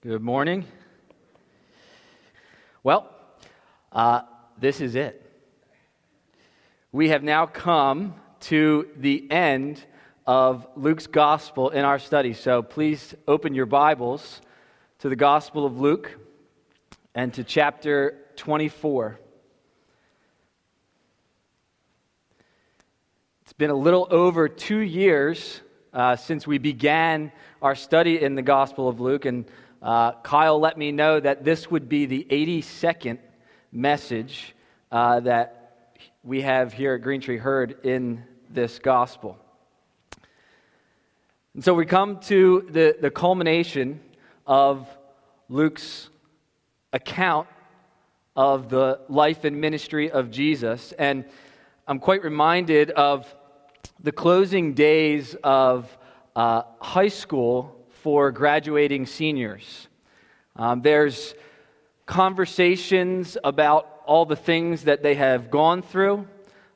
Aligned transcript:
Good 0.00 0.22
morning. 0.22 0.64
Well, 2.84 3.10
uh, 3.90 4.20
this 4.56 4.80
is 4.80 4.94
it. 4.94 5.28
We 6.92 7.08
have 7.08 7.24
now 7.24 7.46
come 7.46 8.14
to 8.42 8.86
the 8.96 9.28
end 9.28 9.84
of 10.24 10.68
Luke's 10.76 11.08
gospel 11.08 11.70
in 11.70 11.84
our 11.84 11.98
study. 11.98 12.32
So 12.32 12.62
please 12.62 13.12
open 13.26 13.56
your 13.56 13.66
Bibles 13.66 14.40
to 15.00 15.08
the 15.08 15.16
Gospel 15.16 15.66
of 15.66 15.80
Luke 15.80 16.16
and 17.16 17.34
to 17.34 17.42
chapter 17.42 18.18
24. 18.36 19.18
It's 23.42 23.52
been 23.52 23.70
a 23.70 23.74
little 23.74 24.06
over 24.12 24.48
two 24.48 24.78
years 24.78 25.60
uh, 25.92 26.14
since 26.14 26.46
we 26.46 26.58
began 26.58 27.32
our 27.60 27.74
study 27.74 28.22
in 28.22 28.36
the 28.36 28.42
Gospel 28.42 28.88
of 28.88 29.00
Luke, 29.00 29.24
and 29.24 29.44
uh, 29.80 30.12
Kyle 30.22 30.58
let 30.58 30.76
me 30.76 30.90
know 30.90 31.20
that 31.20 31.44
this 31.44 31.70
would 31.70 31.88
be 31.88 32.06
the 32.06 32.26
82nd 32.30 33.18
message 33.70 34.54
uh, 34.90 35.20
that 35.20 35.96
we 36.24 36.42
have 36.42 36.72
here 36.72 36.94
at 36.94 37.02
Green 37.02 37.20
Tree 37.20 37.36
heard 37.36 37.86
in 37.86 38.24
this 38.50 38.78
Gospel. 38.80 39.38
And 41.54 41.64
so 41.64 41.74
we 41.74 41.86
come 41.86 42.18
to 42.22 42.66
the, 42.70 42.96
the 43.00 43.10
culmination 43.10 44.00
of 44.46 44.88
Luke's 45.48 46.10
account 46.92 47.46
of 48.34 48.68
the 48.68 49.00
life 49.08 49.44
and 49.44 49.60
ministry 49.60 50.10
of 50.10 50.30
Jesus. 50.30 50.92
And 50.98 51.24
I'm 51.86 51.98
quite 51.98 52.22
reminded 52.22 52.90
of 52.90 53.32
the 54.00 54.12
closing 54.12 54.74
days 54.74 55.36
of 55.42 55.96
uh, 56.36 56.62
high 56.80 57.08
school 57.08 57.77
for 58.02 58.30
graduating 58.30 59.06
seniors. 59.06 59.88
Um, 60.54 60.82
there's 60.82 61.34
conversations 62.06 63.36
about 63.42 64.02
all 64.06 64.24
the 64.24 64.36
things 64.36 64.84
that 64.84 65.02
they 65.02 65.14
have 65.14 65.50
gone 65.50 65.82
through, 65.82 66.26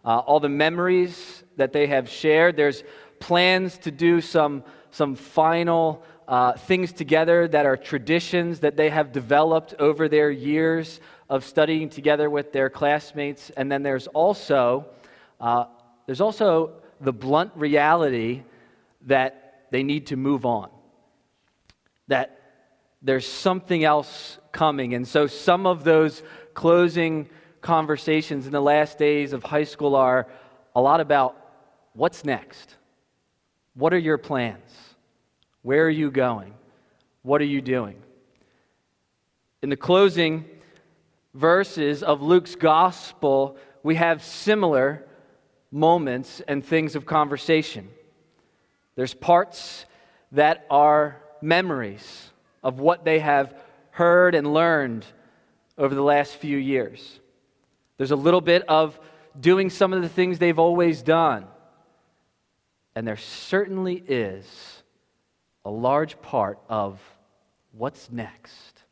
uh, 0.05 0.19
all 0.19 0.41
the 0.41 0.49
memories 0.49 1.45
that 1.57 1.73
they 1.73 1.87
have 1.87 2.09
shared. 2.09 2.57
There's 2.57 2.83
plans 3.21 3.79
to 3.79 3.91
do 3.91 4.21
some, 4.21 4.65
some 4.91 5.15
final 5.15 6.03
uh, 6.27 6.53
things 6.55 6.93
together 6.93 7.47
that 7.49 7.67
are 7.67 7.77
traditions 7.77 8.61
that 8.61 8.77
they 8.77 8.91
have 8.91 9.13
developed 9.13 9.75
over 9.79 10.09
their 10.09 10.31
years 10.31 11.01
of 11.29 11.45
studying 11.45 11.89
together 11.89 12.29
with 12.29 12.53
their 12.53 12.69
classmates. 12.69 13.51
And 13.57 13.71
then 13.71 13.83
there's 13.83 14.09
also, 14.09 14.87
uh, 15.41 15.67
there's 16.07 16.21
also 16.21 16.73
the 17.01 17.13
blunt 17.13 17.53
reality 17.55 18.43
that 19.03 19.67
they 19.71 19.83
need 19.83 20.09
to 20.09 20.17
move 20.17 20.45
on 20.45 20.69
that 22.13 22.39
there's 23.01 23.27
something 23.27 23.85
else 23.85 24.39
coming. 24.53 24.93
And 24.93 25.09
so 25.09 25.27
some 25.27 25.67
of 25.67 25.83
those 25.83 26.23
closing 26.53 27.27
conversations 27.63 28.45
in 28.45 28.53
the 28.53 28.61
last 28.61 28.99
days 28.99 29.33
of 29.33 29.43
high 29.43 29.65
school 29.65 29.97
are 29.97 30.29
a 30.75 30.81
lot 30.81 31.01
about 31.01 31.37
what's 31.95 32.23
next? 32.23 32.77
What 33.73 33.95
are 33.95 33.99
your 33.99 34.19
plans? 34.19 34.71
Where 35.63 35.87
are 35.87 35.91
you 35.91 36.11
going? 36.11 36.53
What 37.23 37.41
are 37.41 37.47
you 37.47 37.63
doing? 37.63 37.97
In 39.63 39.71
the 39.71 39.77
closing 39.77 40.45
verses 41.33 42.03
of 42.03 42.21
Luke's 42.21 42.57
gospel, 42.57 43.57
we 43.83 43.95
have 43.95 44.23
similar 44.23 45.03
moments 45.71 46.43
and 46.47 46.63
things 46.63 46.95
of 46.95 47.07
conversation. 47.07 47.89
There's 48.97 49.15
parts 49.15 49.87
that 50.33 50.67
are 50.69 51.22
memories 51.43 52.31
of 52.63 52.79
what 52.79 53.05
they 53.05 53.19
have 53.19 53.55
heard 53.91 54.35
and 54.35 54.53
learned 54.53 55.05
over 55.77 55.95
the 55.95 56.03
last 56.03 56.37
few 56.37 56.57
years. 56.57 57.21
There's 57.97 58.11
a 58.11 58.17
little 58.17 58.41
bit 58.41 58.63
of 58.69 58.99
doing 59.39 59.71
some 59.71 59.93
of 59.93 60.03
the 60.03 60.09
things 60.09 60.39
they've 60.39 60.59
always 60.59 61.03
done. 61.03 61.47
And 62.95 63.07
there 63.07 63.17
certainly 63.17 64.03
is 64.07 64.83
a 65.65 65.71
large 65.71 66.21
part 66.21 66.59
of 66.69 67.01
what's 67.73 68.11
next, 68.11 68.83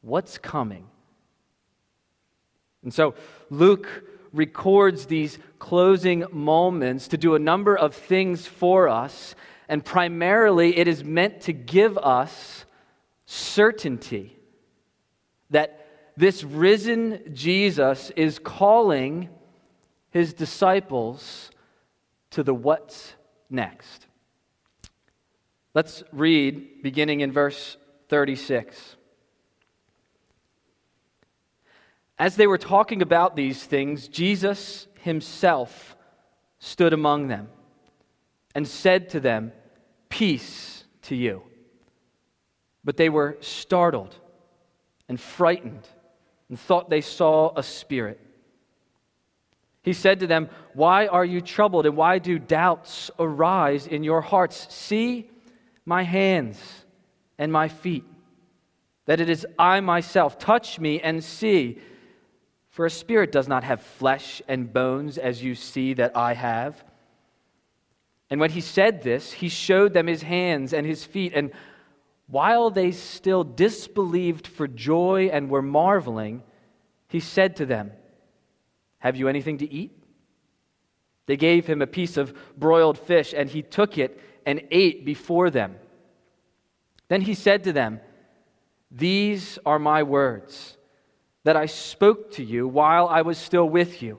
what's 0.00 0.38
coming. 0.38 0.86
And 2.82 2.94
so 2.94 3.14
Luke 3.50 4.04
records 4.32 5.06
these 5.06 5.38
closing 5.58 6.24
moments 6.30 7.08
to 7.08 7.16
do 7.16 7.34
a 7.34 7.38
number 7.38 7.76
of 7.76 7.94
things 7.94 8.46
for 8.46 8.88
us 8.88 9.34
and 9.68 9.84
primarily 9.84 10.76
it 10.76 10.88
is 10.88 11.04
meant 11.04 11.42
to 11.42 11.52
give 11.52 11.98
us 11.98 12.64
certainty 13.26 14.36
that 15.50 15.86
this 16.16 16.42
risen 16.44 17.34
Jesus 17.34 18.10
is 18.16 18.38
calling 18.38 19.28
his 20.10 20.32
disciples 20.32 21.50
to 22.30 22.42
the 22.42 22.54
what's 22.54 23.14
next. 23.50 24.06
Let's 25.74 26.02
read 26.12 26.82
beginning 26.82 27.20
in 27.20 27.32
verse 27.32 27.76
36. 28.08 28.96
As 32.18 32.36
they 32.36 32.46
were 32.46 32.56
talking 32.56 33.02
about 33.02 33.36
these 33.36 33.62
things, 33.62 34.08
Jesus 34.08 34.86
himself 35.02 35.96
stood 36.58 36.94
among 36.94 37.28
them 37.28 37.48
and 38.56 38.66
said 38.66 39.10
to 39.10 39.20
them, 39.20 39.52
Peace 40.08 40.82
to 41.02 41.14
you. 41.14 41.42
But 42.82 42.96
they 42.96 43.10
were 43.10 43.36
startled 43.40 44.16
and 45.10 45.20
frightened 45.20 45.86
and 46.48 46.58
thought 46.58 46.88
they 46.88 47.02
saw 47.02 47.52
a 47.54 47.62
spirit. 47.62 48.18
He 49.82 49.92
said 49.92 50.20
to 50.20 50.26
them, 50.26 50.48
Why 50.72 51.06
are 51.06 51.24
you 51.24 51.42
troubled 51.42 51.84
and 51.84 51.98
why 51.98 52.18
do 52.18 52.38
doubts 52.38 53.10
arise 53.18 53.86
in 53.86 54.02
your 54.02 54.22
hearts? 54.22 54.74
See 54.74 55.30
my 55.84 56.02
hands 56.02 56.58
and 57.36 57.52
my 57.52 57.68
feet, 57.68 58.06
that 59.04 59.20
it 59.20 59.28
is 59.28 59.46
I 59.58 59.80
myself. 59.80 60.38
Touch 60.38 60.80
me 60.80 60.98
and 60.98 61.22
see. 61.22 61.78
For 62.70 62.86
a 62.86 62.90
spirit 62.90 63.32
does 63.32 63.48
not 63.48 63.64
have 63.64 63.82
flesh 63.82 64.40
and 64.48 64.72
bones 64.72 65.18
as 65.18 65.42
you 65.42 65.54
see 65.54 65.92
that 65.92 66.16
I 66.16 66.32
have. 66.32 66.82
And 68.30 68.40
when 68.40 68.50
he 68.50 68.60
said 68.60 69.02
this, 69.02 69.32
he 69.32 69.48
showed 69.48 69.92
them 69.92 70.06
his 70.06 70.22
hands 70.22 70.72
and 70.72 70.86
his 70.86 71.04
feet. 71.04 71.32
And 71.34 71.52
while 72.26 72.70
they 72.70 72.90
still 72.90 73.44
disbelieved 73.44 74.46
for 74.46 74.66
joy 74.66 75.30
and 75.32 75.48
were 75.48 75.62
marveling, 75.62 76.42
he 77.08 77.20
said 77.20 77.56
to 77.56 77.66
them, 77.66 77.92
Have 78.98 79.16
you 79.16 79.28
anything 79.28 79.58
to 79.58 79.72
eat? 79.72 79.92
They 81.26 81.36
gave 81.36 81.66
him 81.66 81.82
a 81.82 81.86
piece 81.86 82.16
of 82.16 82.36
broiled 82.56 82.98
fish, 82.98 83.34
and 83.36 83.48
he 83.48 83.62
took 83.62 83.98
it 83.98 84.20
and 84.44 84.62
ate 84.70 85.04
before 85.04 85.50
them. 85.50 85.76
Then 87.08 87.20
he 87.20 87.34
said 87.34 87.64
to 87.64 87.72
them, 87.72 88.00
These 88.90 89.58
are 89.64 89.78
my 89.78 90.02
words 90.02 90.76
that 91.44 91.56
I 91.56 91.66
spoke 91.66 92.32
to 92.32 92.44
you 92.44 92.66
while 92.66 93.06
I 93.08 93.22
was 93.22 93.38
still 93.38 93.68
with 93.68 94.02
you 94.02 94.18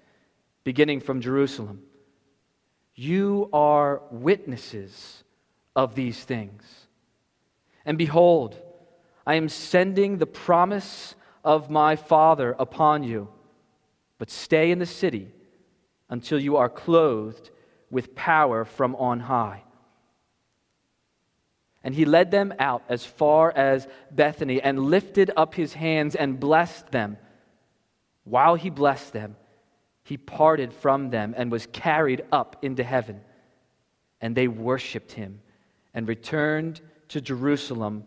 beginning 0.63 0.99
from 0.99 1.21
Jerusalem. 1.21 1.81
You 2.95 3.49
are 3.53 4.01
witnesses 4.11 5.23
of 5.75 5.95
these 5.95 6.23
things. 6.23 6.63
And 7.85 7.97
behold, 7.97 8.55
I 9.25 9.35
am 9.35 9.49
sending 9.49 10.17
the 10.17 10.25
promise 10.25 11.15
of 11.43 11.69
my 11.69 11.95
Father 11.95 12.55
upon 12.57 13.03
you. 13.03 13.29
But 14.17 14.29
stay 14.29 14.71
in 14.71 14.79
the 14.79 14.85
city 14.85 15.31
until 16.09 16.39
you 16.39 16.57
are 16.57 16.69
clothed 16.69 17.49
with 17.89 18.13
power 18.13 18.65
from 18.65 18.95
on 18.95 19.19
high. 19.21 19.63
And 21.83 21.95
he 21.95 22.05
led 22.05 22.29
them 22.29 22.53
out 22.59 22.83
as 22.89 23.03
far 23.03 23.51
as 23.51 23.87
Bethany 24.11 24.61
and 24.61 24.79
lifted 24.79 25.31
up 25.35 25.55
his 25.55 25.73
hands 25.73 26.13
and 26.15 26.39
blessed 26.39 26.91
them. 26.91 27.17
While 28.23 28.53
he 28.53 28.69
blessed 28.69 29.13
them, 29.13 29.35
he 30.11 30.17
parted 30.17 30.73
from 30.73 31.09
them 31.09 31.33
and 31.37 31.49
was 31.49 31.67
carried 31.67 32.21
up 32.33 32.57
into 32.63 32.83
heaven. 32.83 33.21
And 34.19 34.35
they 34.35 34.49
worshiped 34.49 35.13
him 35.13 35.39
and 35.93 36.05
returned 36.05 36.81
to 37.07 37.21
Jerusalem 37.21 38.03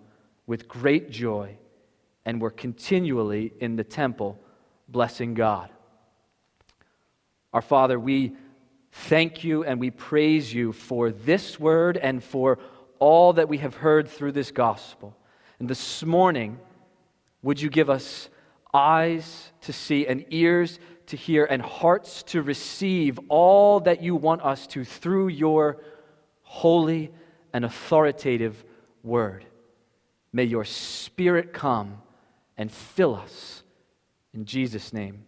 with 0.46 0.68
great 0.68 1.10
joy 1.10 1.56
and 2.26 2.42
were 2.42 2.50
continually 2.50 3.54
in 3.58 3.76
the 3.76 3.84
temple 3.84 4.38
blessing 4.86 5.32
God. 5.32 5.70
Our 7.54 7.62
Father, 7.62 7.98
we 7.98 8.36
thank 8.92 9.42
you 9.42 9.64
and 9.64 9.80
we 9.80 9.90
praise 9.90 10.52
you 10.52 10.74
for 10.74 11.10
this 11.10 11.58
word 11.58 11.96
and 11.96 12.22
for 12.22 12.58
all 12.98 13.32
that 13.32 13.48
we 13.48 13.56
have 13.56 13.76
heard 13.76 14.08
through 14.08 14.32
this 14.32 14.50
gospel. 14.50 15.16
And 15.58 15.70
this 15.70 16.04
morning, 16.04 16.58
would 17.40 17.62
you 17.62 17.70
give 17.70 17.88
us 17.88 18.28
eyes 18.74 19.52
to 19.62 19.72
see 19.72 20.06
and 20.06 20.26
ears 20.28 20.78
to 21.06 21.16
hear 21.16 21.44
and 21.44 21.60
hearts 21.60 22.22
to 22.24 22.42
receive 22.42 23.18
all 23.28 23.80
that 23.80 24.02
you 24.02 24.16
want 24.16 24.42
us 24.42 24.66
to 24.68 24.84
through 24.84 25.28
your 25.28 25.78
holy 26.42 27.10
and 27.52 27.64
authoritative 27.64 28.64
word? 29.02 29.44
May 30.32 30.44
your 30.44 30.64
spirit 30.64 31.52
come 31.52 32.02
and 32.56 32.70
fill 32.70 33.14
us. 33.14 33.62
In 34.32 34.44
Jesus' 34.44 34.92
name, 34.92 35.24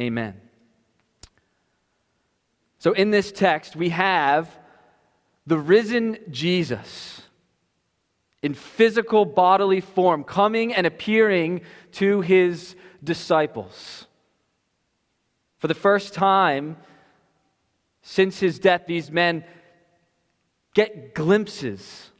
amen. 0.00 0.40
So, 2.78 2.92
in 2.92 3.10
this 3.10 3.32
text, 3.32 3.76
we 3.76 3.90
have 3.90 4.48
the 5.46 5.58
risen 5.58 6.18
Jesus 6.30 7.22
in 8.42 8.54
physical 8.54 9.24
bodily 9.24 9.80
form 9.80 10.24
coming 10.24 10.72
and 10.72 10.86
appearing 10.86 11.62
to 11.92 12.20
his 12.20 12.76
disciples. 13.02 14.06
For 15.58 15.68
the 15.68 15.74
first 15.74 16.14
time 16.14 16.76
since 18.02 18.38
his 18.38 18.58
death, 18.58 18.82
these 18.86 19.10
men 19.10 19.44
get 20.74 21.14
glimpses 21.14 22.10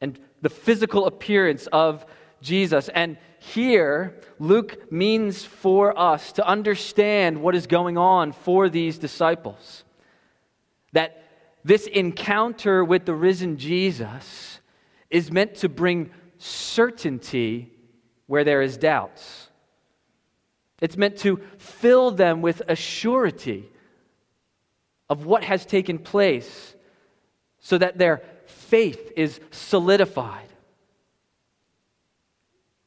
and 0.00 0.18
the 0.42 0.50
physical 0.50 1.06
appearance 1.06 1.68
of 1.72 2.04
Jesus. 2.40 2.88
And 2.88 3.16
here, 3.38 4.20
Luke 4.38 4.92
means 4.92 5.44
for 5.44 5.98
us 5.98 6.32
to 6.32 6.46
understand 6.46 7.40
what 7.40 7.54
is 7.54 7.66
going 7.66 7.96
on 7.96 8.32
for 8.32 8.68
these 8.68 8.98
disciples. 8.98 9.84
That 10.92 11.22
this 11.64 11.86
encounter 11.86 12.84
with 12.84 13.06
the 13.06 13.14
risen 13.14 13.56
Jesus 13.56 14.60
is 15.08 15.30
meant 15.30 15.54
to 15.56 15.68
bring 15.68 16.10
certainty 16.38 17.72
where 18.26 18.42
there 18.42 18.62
is 18.62 18.76
doubts. 18.76 19.48
It's 20.82 20.96
meant 20.96 21.16
to 21.18 21.40
fill 21.58 22.10
them 22.10 22.42
with 22.42 22.60
a 22.68 22.74
surety 22.74 23.70
of 25.08 25.24
what 25.24 25.44
has 25.44 25.64
taken 25.64 25.96
place 25.96 26.74
so 27.60 27.78
that 27.78 27.98
their 27.98 28.22
faith 28.46 29.12
is 29.16 29.40
solidified. 29.52 30.48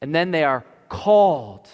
And 0.02 0.14
then 0.14 0.30
they 0.30 0.44
are 0.44 0.66
called 0.90 1.68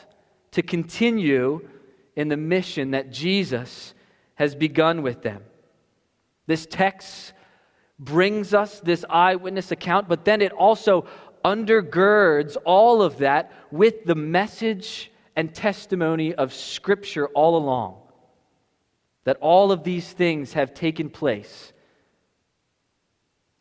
to 0.53 0.63
continue 0.63 1.69
in 2.15 2.29
the 2.29 2.37
mission 2.37 2.93
that 2.93 3.11
Jesus 3.11 3.93
has 4.37 4.55
begun 4.55 5.03
with 5.03 5.23
them. 5.23 5.43
This 6.47 6.67
text 6.67 7.33
brings 7.99 8.55
us 8.55 8.79
this 8.79 9.05
eyewitness 9.11 9.73
account, 9.73 10.09
but 10.09 10.25
then 10.25 10.41
it 10.41 10.53
also 10.53 11.07
undergirds 11.45 12.57
all 12.65 13.03
of 13.03 13.19
that 13.19 13.51
with 13.73 14.05
the 14.05 14.15
message 14.15 15.11
and 15.37 15.55
testimony 15.55 16.35
of 16.35 16.53
Scripture 16.53 17.29
all 17.29 17.57
along. 17.57 17.97
That 19.25 19.39
all 19.41 19.73
of 19.73 19.85
these 19.85 20.11
things 20.11 20.55
have 20.55 20.75
taken 20.75 21.09
place 21.09 21.73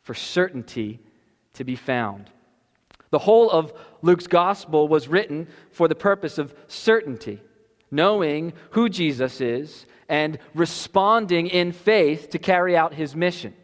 for 0.02 0.14
certainty 0.14 1.00
to 1.54 1.64
be 1.64 1.76
found. 1.76 2.30
The 3.10 3.18
whole 3.18 3.50
of 3.50 3.72
Luke's 4.00 4.26
gospel 4.26 4.88
was 4.88 5.06
written 5.06 5.48
for 5.70 5.86
the 5.86 5.94
purpose 5.94 6.38
of 6.38 6.54
certainty, 6.66 7.40
knowing 7.90 8.52
who 8.70 8.88
Jesus 8.88 9.40
is 9.40 9.86
and 10.08 10.38
responding 10.54 11.46
in 11.46 11.72
faith 11.72 12.30
to 12.30 12.38
carry 12.38 12.76
out 12.76 12.94
his 12.94 13.14
mission. 13.14 13.54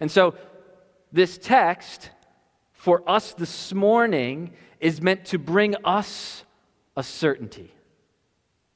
And 0.00 0.10
so, 0.10 0.34
this 1.12 1.38
text 1.38 2.10
for 2.72 3.08
us 3.08 3.32
this 3.34 3.72
morning 3.72 4.52
is 4.80 5.00
meant 5.00 5.24
to 5.26 5.38
bring 5.38 5.76
us 5.84 6.43
a 6.96 7.02
certainty. 7.02 7.72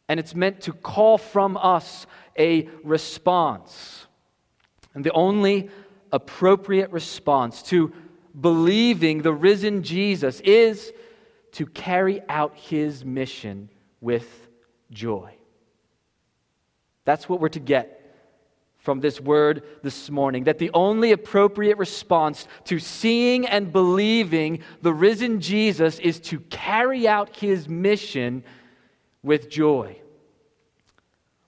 And 0.08 0.18
it's 0.18 0.34
meant 0.34 0.62
to 0.62 0.72
call 0.72 1.18
from 1.18 1.56
us 1.56 2.06
a 2.38 2.68
response. 2.82 4.06
And 4.94 5.04
the 5.04 5.12
only 5.12 5.70
appropriate 6.12 6.90
response 6.90 7.62
to 7.64 7.92
believing 8.40 9.22
the 9.22 9.32
risen 9.32 9.82
Jesus 9.82 10.40
is 10.40 10.92
to 11.52 11.66
carry 11.66 12.22
out 12.28 12.56
his 12.56 13.04
mission 13.04 13.68
with 14.00 14.48
joy. 14.90 15.34
That's 17.04 17.28
what 17.28 17.40
we're 17.40 17.48
to 17.50 17.60
get 17.60 17.97
from 18.88 19.00
this 19.00 19.20
word 19.20 19.64
this 19.82 20.08
morning 20.08 20.44
that 20.44 20.56
the 20.56 20.70
only 20.72 21.12
appropriate 21.12 21.76
response 21.76 22.48
to 22.64 22.78
seeing 22.78 23.46
and 23.46 23.70
believing 23.70 24.60
the 24.80 24.94
risen 24.94 25.42
Jesus 25.42 25.98
is 25.98 26.18
to 26.20 26.40
carry 26.40 27.06
out 27.06 27.36
his 27.36 27.68
mission 27.68 28.42
with 29.22 29.50
joy. 29.50 29.94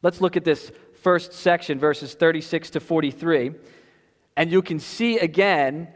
Let's 0.03 0.21
look 0.21 0.37
at 0.37 0.45
this 0.45 0.71
first 1.01 1.33
section, 1.33 1.79
verses 1.79 2.13
36 2.13 2.69
to 2.73 2.81
43, 2.81 3.53
and 4.37 4.53
you 4.53 4.61
can 4.61 4.79
see 4.79 5.19
again 5.19 5.89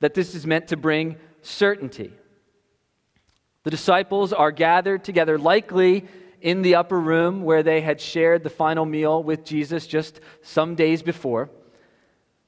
that 0.00 0.12
this 0.12 0.34
is 0.34 0.46
meant 0.46 0.68
to 0.68 0.76
bring 0.76 1.16
certainty. 1.40 2.12
The 3.62 3.70
disciples 3.70 4.34
are 4.34 4.52
gathered 4.52 5.04
together, 5.04 5.38
likely 5.38 6.06
in 6.40 6.62
the 6.62 6.76
upper 6.76 6.98
room 6.98 7.42
where 7.42 7.62
they 7.62 7.80
had 7.80 8.00
shared 8.00 8.42
the 8.42 8.50
final 8.50 8.84
meal 8.84 9.22
with 9.22 9.44
Jesus 9.44 9.86
just 9.86 10.20
some 10.42 10.74
days 10.74 11.02
before. 11.02 11.50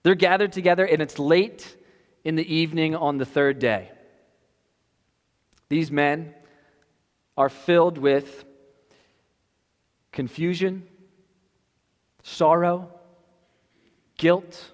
They're 0.03 0.15
gathered 0.15 0.53
together, 0.53 0.85
and 0.85 1.01
it's 1.01 1.19
late 1.19 1.77
in 2.25 2.37
the 2.37 2.55
evening 2.55 2.95
on 2.95 3.19
the 3.19 3.25
third 3.25 3.59
day. 3.59 3.91
These 5.69 5.91
men 5.91 6.35
are 7.37 7.49
filled 7.49 7.99
with 7.99 8.45
confusion, 10.11 10.87
sorrow, 12.23 12.91
guilt, 14.19 14.73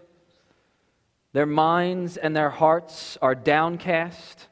their 1.33 1.47
minds 1.47 2.17
and 2.17 2.35
their 2.35 2.51
hearts 2.51 3.19
are 3.21 3.35
downcast. 3.35 4.49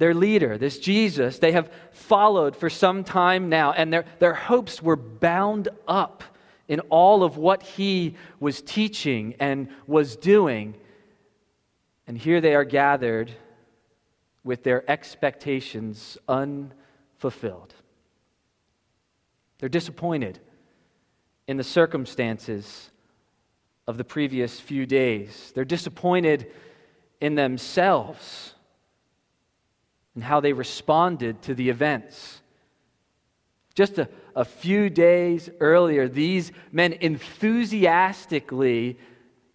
Their 0.00 0.14
leader, 0.14 0.56
this 0.56 0.78
Jesus, 0.78 1.40
they 1.40 1.52
have 1.52 1.70
followed 1.90 2.56
for 2.56 2.70
some 2.70 3.04
time 3.04 3.50
now, 3.50 3.72
and 3.72 3.92
their, 3.92 4.06
their 4.18 4.32
hopes 4.32 4.82
were 4.82 4.96
bound 4.96 5.68
up 5.86 6.24
in 6.68 6.80
all 6.88 7.22
of 7.22 7.36
what 7.36 7.62
he 7.62 8.14
was 8.40 8.62
teaching 8.62 9.34
and 9.38 9.68
was 9.86 10.16
doing. 10.16 10.74
And 12.06 12.16
here 12.16 12.40
they 12.40 12.54
are 12.54 12.64
gathered 12.64 13.30
with 14.42 14.62
their 14.62 14.90
expectations 14.90 16.16
unfulfilled. 16.26 17.74
They're 19.58 19.68
disappointed 19.68 20.38
in 21.46 21.58
the 21.58 21.62
circumstances 21.62 22.88
of 23.86 23.98
the 23.98 24.04
previous 24.04 24.58
few 24.58 24.86
days. 24.86 25.52
They're 25.54 25.66
disappointed 25.66 26.50
in 27.20 27.34
themselves 27.34 28.54
and 30.14 30.24
how 30.24 30.40
they 30.40 30.52
responded 30.52 31.42
to 31.42 31.54
the 31.54 31.70
events. 31.70 32.42
Just 33.74 33.98
a, 33.98 34.08
a 34.34 34.44
few 34.44 34.90
days 34.90 35.48
earlier, 35.60 36.08
these 36.08 36.50
men 36.72 36.92
enthusiastically 36.94 38.98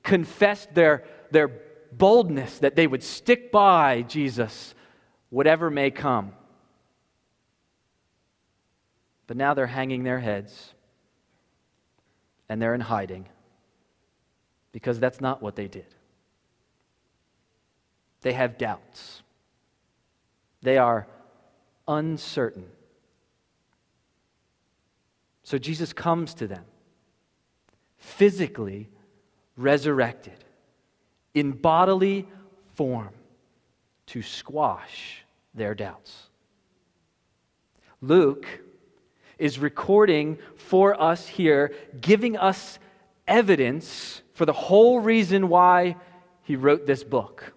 confessed 0.03 0.73
their, 0.73 1.03
their 1.31 1.49
boldness 1.91 2.59
that 2.59 2.75
they 2.75 2.87
would 2.87 3.03
stick 3.03 3.51
by 3.51 4.03
Jesus, 4.03 4.73
whatever 5.29 5.69
may 5.69 5.91
come. 5.91 6.31
But 9.27 9.37
now 9.37 9.53
they're 9.53 9.67
hanging 9.67 10.03
their 10.03 10.19
heads 10.19 10.73
and 12.47 12.61
they're 12.61 12.75
in 12.75 12.81
hiding 12.81 13.27
because 14.71 14.99
that's 14.99 15.19
not 15.19 15.41
what 15.41 15.55
they 15.55 15.67
did. 15.67 15.87
They 18.21 18.33
have 18.33 18.57
doubts, 18.57 19.21
they 20.65 20.77
are 20.77 21.07
uncertain. 21.87 22.65
So 25.43 25.57
Jesus 25.57 25.93
comes 25.93 26.33
to 26.35 26.47
them, 26.47 26.65
physically 27.97 28.89
resurrected, 29.55 30.43
in 31.33 31.51
bodily 31.51 32.27
form, 32.73 33.11
to 34.07 34.21
squash 34.21 35.23
their 35.53 35.75
doubts. 35.75 36.29
Luke 38.01 38.47
is 39.37 39.59
recording 39.59 40.37
for 40.55 40.99
us 40.99 41.27
here, 41.27 41.73
giving 42.01 42.37
us 42.37 42.79
evidence 43.27 44.21
for 44.33 44.45
the 44.45 44.53
whole 44.53 44.99
reason 44.99 45.49
why 45.49 45.95
he 46.43 46.55
wrote 46.55 46.85
this 46.85 47.03
book. 47.03 47.53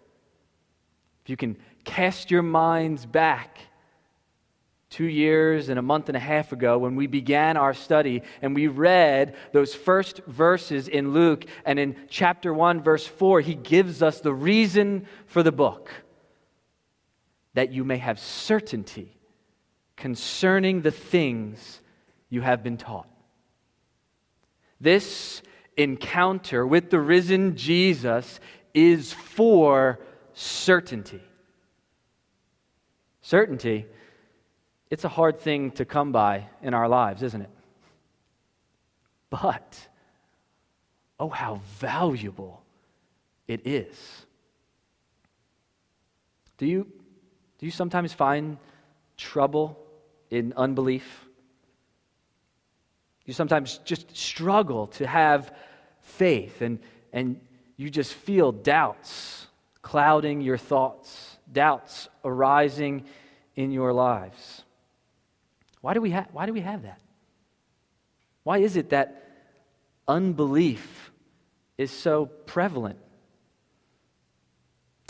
if 1.22 1.30
you 1.30 1.36
can 1.36 1.56
cast 1.88 2.30
your 2.30 2.42
minds 2.42 3.06
back 3.06 3.58
two 4.90 5.06
years 5.06 5.70
and 5.70 5.78
a 5.78 5.82
month 5.82 6.08
and 6.08 6.16
a 6.16 6.20
half 6.20 6.52
ago 6.52 6.76
when 6.78 6.96
we 6.96 7.06
began 7.06 7.56
our 7.56 7.72
study 7.72 8.22
and 8.42 8.54
we 8.54 8.66
read 8.66 9.34
those 9.52 9.74
first 9.74 10.18
verses 10.26 10.88
in 10.88 11.12
Luke, 11.12 11.46
and 11.64 11.78
in 11.78 11.96
chapter 12.08 12.52
1, 12.52 12.82
verse 12.82 13.06
4, 13.06 13.40
he 13.40 13.54
gives 13.54 14.02
us 14.02 14.20
the 14.20 14.32
reason 14.32 15.06
for 15.26 15.42
the 15.42 15.52
book 15.52 15.90
that 17.54 17.72
you 17.72 17.84
may 17.84 17.98
have 17.98 18.18
certainty 18.18 19.16
concerning 19.96 20.82
the 20.82 20.90
things 20.90 21.80
you 22.28 22.42
have 22.42 22.62
been 22.62 22.76
taught. 22.76 23.08
This 24.78 25.42
encounter 25.76 26.66
with 26.66 26.90
the 26.90 27.00
risen 27.00 27.56
Jesus 27.56 28.40
is 28.74 29.12
for 29.12 29.98
certainty. 30.34 31.22
Certainty 33.28 33.84
it's 34.90 35.04
a 35.04 35.08
hard 35.08 35.38
thing 35.38 35.70
to 35.72 35.84
come 35.84 36.12
by 36.12 36.46
in 36.62 36.72
our 36.72 36.88
lives, 36.88 37.22
isn't 37.22 37.42
it? 37.42 37.50
But, 39.28 39.86
oh, 41.20 41.28
how 41.28 41.60
valuable 41.76 42.62
it 43.46 43.66
is. 43.66 44.24
Do 46.56 46.64
you, 46.64 46.86
do 47.58 47.66
you 47.66 47.70
sometimes 47.70 48.14
find 48.14 48.56
trouble 49.18 49.78
in 50.30 50.54
unbelief? 50.56 51.26
You 53.26 53.34
sometimes 53.34 53.76
just 53.84 54.16
struggle 54.16 54.86
to 54.86 55.06
have 55.06 55.54
faith, 56.00 56.62
and, 56.62 56.78
and 57.12 57.38
you 57.76 57.90
just 57.90 58.14
feel 58.14 58.52
doubts 58.52 59.48
clouding 59.82 60.40
your 60.40 60.56
thoughts, 60.56 61.37
doubts 61.52 62.08
arising 62.24 63.04
in 63.54 63.70
your 63.70 63.92
lives. 63.92 64.62
Why 65.80 65.94
do 65.94 66.00
we, 66.00 66.10
ha- 66.10 66.26
why 66.32 66.46
do 66.46 66.52
we 66.52 66.60
have 66.60 66.82
that? 66.82 67.00
Why 68.42 68.58
is 68.58 68.76
it 68.76 68.90
that 68.90 69.24
unbelief 70.06 71.10
is 71.76 71.90
so 71.90 72.26
prevalent? 72.26 72.98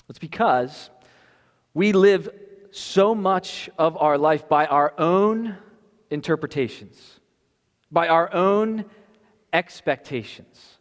It's 0.09 0.19
because 0.19 0.91
we 1.75 1.93
live 1.93 2.29
so 2.71 3.15
much 3.15 3.69
of 3.79 3.97
our 3.97 4.19
life 4.19 4.49
by 4.49 4.67
our 4.67 4.95
own 4.99 5.57
interpretations, 6.11 7.21
by 7.91 8.09
our 8.09 8.33
own 8.33 8.85
expectations. 9.53 10.79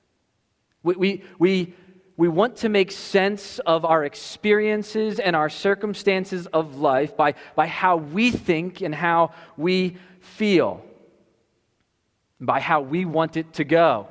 We, 0.84 0.96
we, 0.96 1.24
we, 1.40 1.74
we 2.18 2.28
want 2.28 2.58
to 2.58 2.70
make 2.70 2.92
sense 2.92 3.60
of 3.60 3.86
our 3.86 4.04
experiences 4.04 5.20
and 5.20 5.36
our 5.36 5.50
circumstances 5.50 6.48
of 6.48 6.80
life 6.80 7.16
by, 7.16 7.36
by 7.56 7.68
how 7.68 7.98
we 7.98 8.32
think 8.32 8.82
and 8.82 8.94
how 8.94 9.32
we 9.56 9.98
feel, 10.20 10.84
by 12.42 12.60
how 12.60 12.82
we 12.82 13.06
want 13.06 13.38
it 13.38 13.54
to 13.54 13.64
go. 13.64 14.08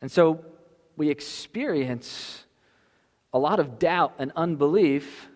And 0.00 0.10
so 0.10 0.44
we 0.96 1.10
experience 1.10 2.42
a 3.34 3.38
lot 3.38 3.60
of 3.60 3.78
doubt 3.78 4.14
and 4.18 4.32
unbelief. 4.34 5.28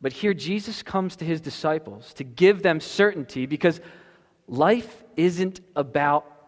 But 0.00 0.12
here 0.12 0.34
Jesus 0.34 0.82
comes 0.82 1.14
to 1.16 1.24
his 1.24 1.40
disciples 1.40 2.12
to 2.14 2.24
give 2.24 2.64
them 2.64 2.80
certainty 2.80 3.46
because 3.46 3.80
life 4.48 5.04
isn't 5.16 5.60
about 5.76 6.39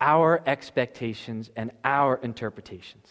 our 0.00 0.42
expectations 0.46 1.50
and 1.56 1.70
our 1.84 2.16
interpretations. 2.16 3.08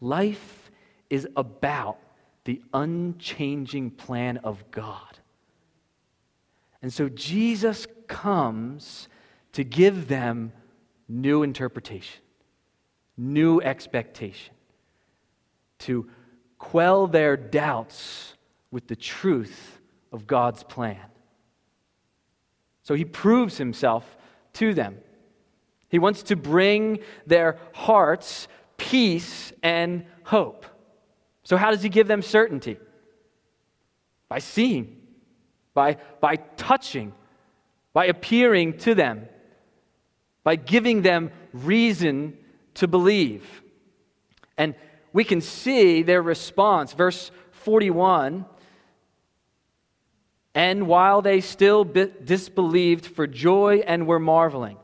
Life 0.00 0.70
is 1.08 1.28
about 1.36 1.98
the 2.44 2.60
unchanging 2.74 3.90
plan 3.90 4.38
of 4.38 4.70
God. 4.70 5.18
And 6.82 6.92
so 6.92 7.08
Jesus 7.08 7.86
comes 8.08 9.08
to 9.52 9.62
give 9.62 10.08
them 10.08 10.52
new 11.08 11.42
interpretation, 11.42 12.20
new 13.16 13.60
expectation, 13.60 14.54
to 15.80 16.08
quell 16.58 17.06
their 17.06 17.36
doubts 17.36 18.34
with 18.70 18.86
the 18.88 18.96
truth 18.96 19.80
of 20.12 20.26
God's 20.26 20.62
plan. 20.62 20.98
So 22.82 22.94
he 22.94 23.04
proves 23.04 23.58
himself 23.58 24.16
to 24.54 24.74
them. 24.74 24.98
He 25.92 25.98
wants 25.98 26.22
to 26.24 26.36
bring 26.36 27.00
their 27.26 27.58
hearts 27.74 28.48
peace 28.78 29.52
and 29.62 30.06
hope. 30.24 30.64
So, 31.44 31.58
how 31.58 31.70
does 31.70 31.82
he 31.82 31.90
give 31.90 32.08
them 32.08 32.22
certainty? 32.22 32.78
By 34.26 34.38
seeing, 34.38 34.96
by, 35.74 35.98
by 36.18 36.36
touching, 36.36 37.12
by 37.92 38.06
appearing 38.06 38.78
to 38.78 38.94
them, 38.94 39.28
by 40.44 40.56
giving 40.56 41.02
them 41.02 41.30
reason 41.52 42.38
to 42.74 42.88
believe. 42.88 43.44
And 44.56 44.74
we 45.12 45.24
can 45.24 45.42
see 45.42 46.02
their 46.02 46.22
response. 46.22 46.94
Verse 46.94 47.30
41 47.50 48.46
And 50.54 50.86
while 50.86 51.20
they 51.20 51.42
still 51.42 51.84
disbelieved 51.84 53.04
for 53.04 53.26
joy 53.26 53.82
and 53.86 54.06
were 54.06 54.18
marveling, 54.18 54.78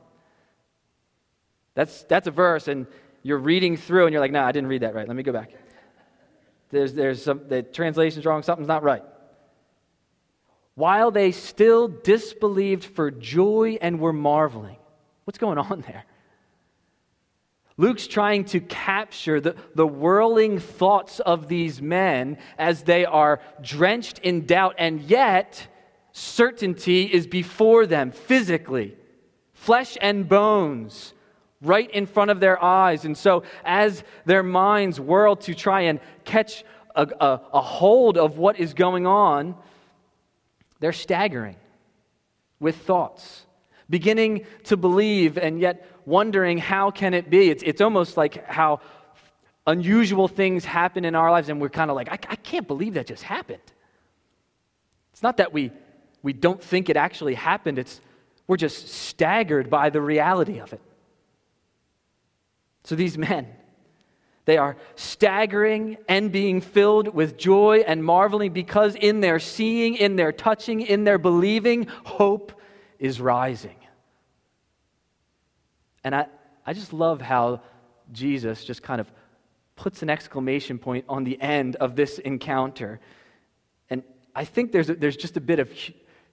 that's, 1.79 2.03
that's 2.09 2.27
a 2.27 2.33
verse, 2.33 2.67
and 2.67 2.89
you're 3.23 3.39
reading 3.39 3.77
through, 3.77 4.07
and 4.07 4.13
you're 4.13 4.21
like, 4.21 4.33
no, 4.33 4.41
nah, 4.41 4.49
I 4.49 4.51
didn't 4.51 4.69
read 4.69 4.83
that 4.83 4.97
right. 4.97 5.07
Let 5.07 5.17
me 5.17 5.23
go 5.23 5.33
back. 5.33 5.53
There's, 6.71 6.93
there's 6.93 7.23
some, 7.23 7.43
the 7.47 7.63
translation's 7.63 8.27
wrong, 8.27 8.43
something's 8.43 8.67
not 8.67 8.83
right. 8.83 9.05
While 10.75 11.13
they 11.13 11.31
still 11.31 11.87
disbelieved 11.87 12.85
for 12.85 13.13
joy 13.13 13.79
and 13.81 14.01
were 14.01 14.13
marveling. 14.13 14.79
What's 15.23 15.39
going 15.39 15.57
on 15.57 15.85
there? 15.87 16.05
Luke's 17.77 18.09
trying 18.09 18.47
to 18.47 18.59
capture 18.59 19.41
the, 19.41 19.55
the 19.77 19.87
whirling 19.87 20.59
thoughts 20.59 21.21
of 21.21 21.47
these 21.47 21.81
men 21.81 22.39
as 22.59 22.83
they 22.83 23.05
are 23.05 23.41
drenched 23.63 24.19
in 24.25 24.47
doubt, 24.47 24.75
and 24.79 25.01
yet 25.03 25.69
certainty 26.11 27.05
is 27.05 27.29
before 27.29 27.87
them 27.87 28.11
physically, 28.11 28.97
flesh 29.53 29.97
and 30.01 30.29
bones 30.29 31.15
right 31.61 31.91
in 31.91 32.07
front 32.07 32.31
of 32.31 32.41
their 32.41 32.63
eyes. 32.63 33.05
And 33.05 33.17
so, 33.17 33.43
as 33.65 34.05
their 34.25 34.43
minds 34.43 35.01
whirl 35.01 35.37
to 35.37 35.55
try 35.55 35.83
and 35.83 36.01
catch 36.25 36.65
a, 36.95 37.03
a, 37.21 37.41
a, 37.55 37.61
hold 37.61 38.17
of 38.19 38.39
what 38.39 38.59
is 38.59 38.75
going 38.75 39.07
on, 39.07 39.57
they're 40.81 40.93
staggering 40.93 41.57
with 42.61 42.77
thoughts, 42.77 43.47
beginning 43.91 44.47
to 44.65 44.77
believe 44.77 45.39
and 45.39 45.61
yet 45.61 45.87
wondering 46.07 46.59
how 46.59 46.91
can 46.91 47.15
it 47.15 47.31
be. 47.31 47.51
It's, 47.51 47.63
it's 47.63 47.81
almost 47.81 48.17
like 48.17 48.47
how 48.47 48.81
unusual 49.67 50.29
things 50.29 50.65
happen 50.65 51.05
in 51.05 51.15
our 51.15 51.31
lives, 51.31 51.49
and 51.49 51.61
we're 51.61 51.69
kind 51.69 51.91
of 51.91 51.97
like, 51.97 52.09
I, 52.09 52.19
I 52.31 52.37
can't 52.37 52.67
believe 52.67 52.95
that 52.95 53.07
just 53.07 53.23
happened. 53.23 53.61
It's 55.13 55.23
not 55.23 55.37
that 55.39 55.53
we, 55.53 55.73
we 56.23 56.33
don't 56.33 56.63
think 56.63 56.89
it 56.89 56.97
actually 56.97 57.35
happened, 57.35 57.79
it's 57.79 58.01
we're 58.47 58.57
just 58.57 58.89
staggered 58.89 59.69
by 59.69 59.91
the 59.91 60.01
reality 60.01 60.59
of 60.59 60.73
it. 60.73 60.81
So 62.89 62.95
these 62.95 63.19
men, 63.19 63.47
they 64.47 64.57
are 64.57 64.79
staggering 64.97 65.99
and 66.09 66.33
being 66.33 66.63
filled 66.63 67.09
with 67.09 67.37
joy 67.37 67.85
and 67.87 68.03
marveling 68.03 68.55
because 68.55 68.95
in 68.95 69.21
their 69.21 69.39
seeing, 69.39 69.95
in 69.95 70.17
their 70.17 70.33
touching, 70.33 70.81
in 70.81 71.05
their 71.05 71.19
believing, 71.19 71.87
hope 72.07 72.59
is 72.99 73.21
rising. 73.21 73.77
And 76.03 76.15
I, 76.15 76.29
I 76.65 76.73
just 76.73 76.95
love 76.95 77.21
how 77.21 77.61
Jesus 78.11 78.65
just 78.65 78.83
kind 78.83 79.03
of 79.03 79.13
puts 79.77 80.03
an 80.03 80.09
exclamation 80.09 80.79
point 80.79 81.05
on 81.11 81.25
the 81.25 81.39
end 81.43 81.77
of 81.77 81.95
this 81.95 82.19
encounter. 82.19 83.01
And 83.91 84.03
I 84.35 84.47
think 84.47 84.73
there's, 84.73 84.89
a, 84.89 84.95
there's 84.95 85.19
just 85.19 85.37
a 85.37 85.43
bit 85.43 85.59
of 85.59 85.71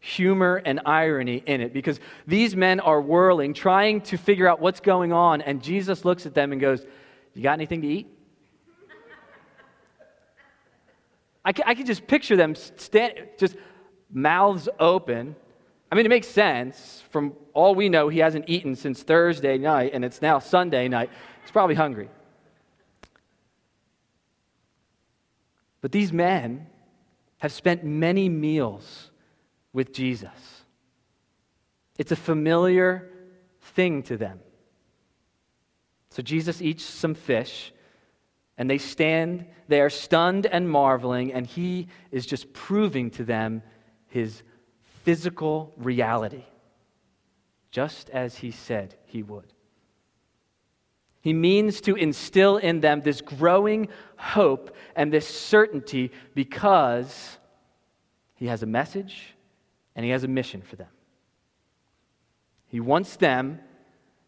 humor 0.05 0.61
and 0.63 0.81
irony 0.85 1.41
in 1.47 1.61
it 1.61 1.73
because 1.73 1.99
these 2.27 2.55
men 2.55 2.79
are 2.79 3.01
whirling, 3.01 3.55
trying 3.55 4.01
to 4.01 4.17
figure 4.17 4.47
out 4.47 4.61
what's 4.61 4.79
going 4.79 5.11
on, 5.11 5.41
and 5.41 5.63
Jesus 5.63 6.05
looks 6.05 6.27
at 6.27 6.35
them 6.35 6.51
and 6.51 6.61
goes, 6.61 6.85
You 7.33 7.41
got 7.41 7.53
anything 7.53 7.81
to 7.81 7.87
eat? 7.87 8.07
I 11.43 11.53
can, 11.53 11.63
I 11.67 11.73
can 11.73 11.87
just 11.87 12.05
picture 12.05 12.35
them 12.35 12.53
stand, 12.53 13.13
just 13.39 13.55
mouths 14.11 14.69
open. 14.79 15.35
I 15.91 15.95
mean, 15.95 16.05
it 16.05 16.09
makes 16.09 16.27
sense. 16.27 17.03
From 17.09 17.33
all 17.53 17.73
we 17.73 17.89
know, 17.89 18.07
he 18.07 18.19
hasn't 18.19 18.45
eaten 18.47 18.75
since 18.75 19.01
Thursday 19.01 19.57
night, 19.57 19.91
and 19.93 20.05
it's 20.05 20.21
now 20.21 20.37
Sunday 20.37 20.87
night. 20.87 21.09
He's 21.41 21.51
probably 21.51 21.75
hungry. 21.75 22.09
But 25.81 25.91
these 25.91 26.13
men 26.13 26.67
have 27.39 27.51
spent 27.51 27.83
many 27.83 28.29
meals 28.29 29.09
with 29.75 29.93
Jesus. 29.93 30.63
It's 31.97 32.13
a 32.13 32.15
familiar 32.15 33.11
thing 33.59 34.03
to 34.03 34.15
them. 34.15 34.39
So 36.09 36.23
Jesus 36.23 36.61
eats 36.61 36.83
some 36.83 37.13
fish, 37.13 37.73
And 38.57 38.69
they 38.69 38.77
stand 38.77 39.45
there 39.67 39.89
stunned 39.89 40.45
and 40.45 40.69
marveling, 40.69 41.33
and 41.33 41.45
he 41.45 41.89
is 42.09 42.25
just 42.25 42.53
proving 42.53 43.11
to 43.11 43.25
them 43.25 43.61
his 44.07 44.43
physical 45.03 45.73
reality, 45.75 46.45
just 47.69 48.09
as 48.11 48.37
he 48.37 48.51
said 48.51 48.95
he 49.07 49.23
would. 49.23 49.51
He 51.19 51.33
means 51.33 51.81
to 51.81 51.95
instill 51.95 52.55
in 52.55 52.79
them 52.79 53.01
this 53.01 53.19
growing 53.19 53.89
hope 54.15 54.73
and 54.95 55.11
this 55.11 55.27
certainty 55.27 56.13
because 56.33 57.37
he 58.35 58.47
has 58.47 58.63
a 58.63 58.67
message 58.67 59.34
and 59.95 60.05
he 60.05 60.11
has 60.11 60.23
a 60.23 60.27
mission 60.27 60.61
for 60.61 60.75
them. 60.75 60.89
He 62.67 62.79
wants 62.79 63.15
them 63.15 63.59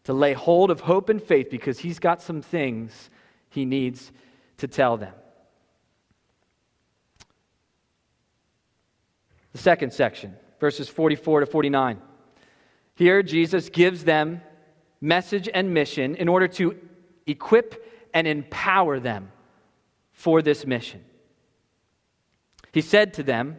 to 0.04 0.12
lay 0.12 0.32
hold 0.32 0.70
of 0.70 0.80
hope 0.80 1.08
and 1.08 1.22
faith 1.22 1.50
because 1.50 1.80
he's 1.80 1.98
got 1.98 2.22
some 2.22 2.40
things 2.40 3.10
he 3.50 3.64
needs 3.64 4.10
to 4.58 4.66
tell 4.66 4.96
them. 4.96 5.12
The 9.52 9.58
second 9.58 9.92
section, 9.92 10.36
verses 10.60 10.88
44 10.88 11.40
to 11.40 11.46
49. 11.46 12.00
Here, 12.94 13.22
Jesus 13.22 13.68
gives 13.68 14.04
them 14.04 14.40
message 15.00 15.48
and 15.52 15.72
mission 15.74 16.14
in 16.16 16.28
order 16.28 16.48
to 16.48 16.76
equip 17.26 17.84
and 18.14 18.26
empower 18.26 18.98
them 18.98 19.30
for 20.12 20.42
this 20.42 20.66
mission. 20.66 21.04
He 22.72 22.80
said 22.80 23.14
to 23.14 23.22
them, 23.22 23.58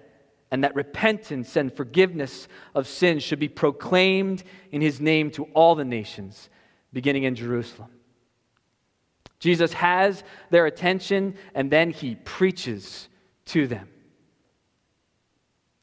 and 0.51 0.63
that 0.63 0.75
repentance 0.75 1.55
and 1.55 1.73
forgiveness 1.73 2.47
of 2.75 2.85
sins 2.85 3.23
should 3.23 3.39
be 3.39 3.47
proclaimed 3.47 4.43
in 4.71 4.81
his 4.81 4.99
name 4.99 5.31
to 5.31 5.45
all 5.53 5.75
the 5.75 5.85
nations, 5.85 6.49
beginning 6.91 7.23
in 7.23 7.35
Jerusalem. 7.35 7.89
Jesus 9.39 9.73
has 9.73 10.23
their 10.49 10.65
attention, 10.65 11.35
and 11.55 11.71
then 11.71 11.89
he 11.89 12.15
preaches 12.15 13.09
to 13.45 13.65
them. 13.65 13.87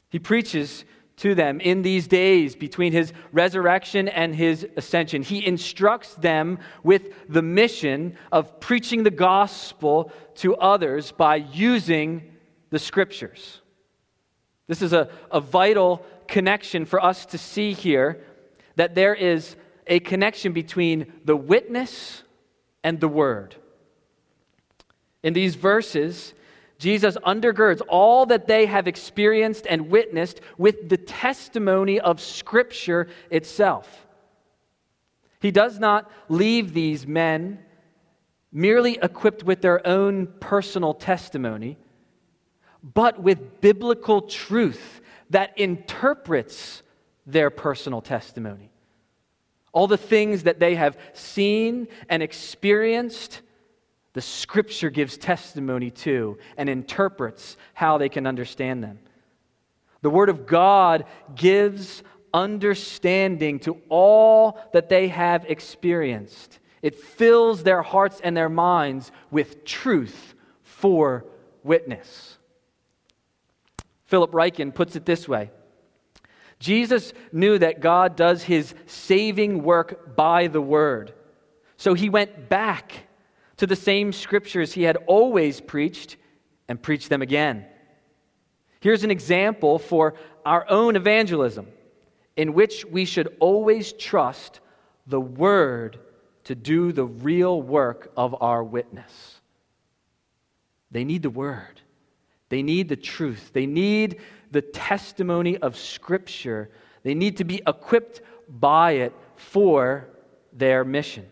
He 0.09 0.19
preaches 0.19 0.85
to 1.17 1.35
them 1.35 1.59
in 1.59 1.81
these 1.81 2.07
days 2.07 2.55
between 2.55 2.93
his 2.93 3.11
resurrection 3.33 4.07
and 4.07 4.33
his 4.33 4.65
ascension. 4.77 5.21
He 5.21 5.45
instructs 5.45 6.15
them 6.15 6.59
with 6.83 7.09
the 7.27 7.41
mission 7.41 8.15
of 8.31 8.59
preaching 8.61 9.03
the 9.03 9.11
gospel 9.11 10.13
to 10.35 10.55
others 10.55 11.11
by 11.11 11.35
using 11.35 12.31
the 12.69 12.79
scriptures. 12.79 13.59
This 14.69 14.83
is 14.83 14.93
a, 14.93 15.09
a 15.31 15.41
vital 15.41 16.05
connection 16.27 16.85
for 16.85 17.03
us 17.03 17.25
to 17.25 17.39
see 17.39 17.73
here 17.73 18.23
that 18.75 18.93
there 18.93 19.15
is 19.15 19.55
a 19.87 19.99
connection 19.99 20.53
between 20.53 21.11
the 21.25 21.35
witness 21.35 22.21
and 22.83 22.99
the 22.99 23.07
word. 23.07 23.55
In 25.23 25.33
these 25.33 25.55
verses, 25.55 26.35
Jesus 26.77 27.17
undergirds 27.25 27.81
all 27.89 28.27
that 28.27 28.45
they 28.45 28.67
have 28.67 28.87
experienced 28.87 29.65
and 29.67 29.89
witnessed 29.89 30.39
with 30.59 30.87
the 30.87 30.97
testimony 30.97 31.99
of 31.99 32.21
Scripture 32.21 33.07
itself. 33.31 34.05
He 35.41 35.49
does 35.49 35.79
not 35.79 36.11
leave 36.29 36.75
these 36.75 37.07
men 37.07 37.57
merely 38.51 38.99
equipped 39.01 39.43
with 39.43 39.61
their 39.61 39.85
own 39.85 40.27
personal 40.39 40.93
testimony, 40.93 41.79
but 42.83 43.21
with 43.21 43.61
biblical 43.61 44.21
truth 44.21 45.01
that 45.29 45.57
interprets 45.57 46.81
their 47.25 47.49
personal 47.49 48.01
testimony. 48.01 48.71
All 49.71 49.87
the 49.87 49.97
things 49.97 50.43
that 50.43 50.59
they 50.59 50.75
have 50.75 50.97
seen 51.13 51.87
and 52.09 52.23
experienced 52.23 53.41
the 54.13 54.21
scripture 54.21 54.89
gives 54.89 55.17
testimony 55.17 55.91
to 55.91 56.37
and 56.57 56.67
interprets 56.67 57.57
how 57.73 57.97
they 57.97 58.09
can 58.09 58.25
understand 58.25 58.83
them. 58.83 58.99
The 60.01 60.09
word 60.09 60.29
of 60.29 60.47
God 60.47 61.05
gives 61.35 62.01
understanding 62.33 63.59
to 63.59 63.77
all 63.89 64.59
that 64.73 64.89
they 64.89 65.09
have 65.09 65.45
experienced. 65.45 66.59
It 66.81 66.95
fills 66.95 67.63
their 67.63 67.81
hearts 67.81 68.19
and 68.23 68.35
their 68.35 68.49
minds 68.49 69.11
with 69.29 69.63
truth 69.65 70.33
for 70.63 71.25
witness. 71.63 72.38
Philip 74.09 74.31
Ryken 74.31 74.73
puts 74.73 74.95
it 74.95 75.05
this 75.05 75.27
way 75.27 75.51
Jesus 76.57 77.13
knew 77.31 77.59
that 77.59 77.79
God 77.79 78.15
does 78.15 78.43
his 78.43 78.73
saving 78.87 79.63
work 79.63 80.15
by 80.15 80.47
the 80.47 80.61
word. 80.61 81.13
So 81.77 81.93
he 81.93 82.09
went 82.09 82.49
back 82.49 83.07
to 83.57 83.67
the 83.67 83.75
same 83.75 84.11
scriptures 84.11 84.73
he 84.73 84.83
had 84.83 84.97
always 85.05 85.61
preached 85.61 86.17
and 86.67 86.81
preached 86.81 87.09
them 87.09 87.21
again. 87.21 87.65
Here's 88.81 89.03
an 89.03 89.11
example 89.11 89.77
for 89.77 90.15
our 90.43 90.65
own 90.69 90.95
evangelism 90.95 91.67
in 92.35 92.53
which 92.53 92.85
we 92.85 93.05
should 93.05 93.37
always 93.39 93.93
trust 93.93 94.59
the 95.05 95.21
Word 95.21 95.99
to 96.45 96.55
do 96.55 96.91
the 96.91 97.05
real 97.05 97.61
work 97.61 98.11
of 98.17 98.35
our 98.41 98.63
witness. 98.63 99.39
They 100.89 101.03
need 101.03 101.21
the 101.21 101.29
Word, 101.29 101.81
they 102.49 102.61
need 102.63 102.89
the 102.89 102.95
truth, 102.95 103.51
they 103.53 103.65
need 103.65 104.19
the 104.51 104.61
testimony 104.61 105.57
of 105.57 105.77
Scripture, 105.77 106.69
they 107.03 107.13
need 107.13 107.37
to 107.37 107.43
be 107.43 107.61
equipped 107.65 108.21
by 108.47 108.91
it 108.93 109.13
for 109.35 110.07
their 110.51 110.83
mission. 110.83 111.27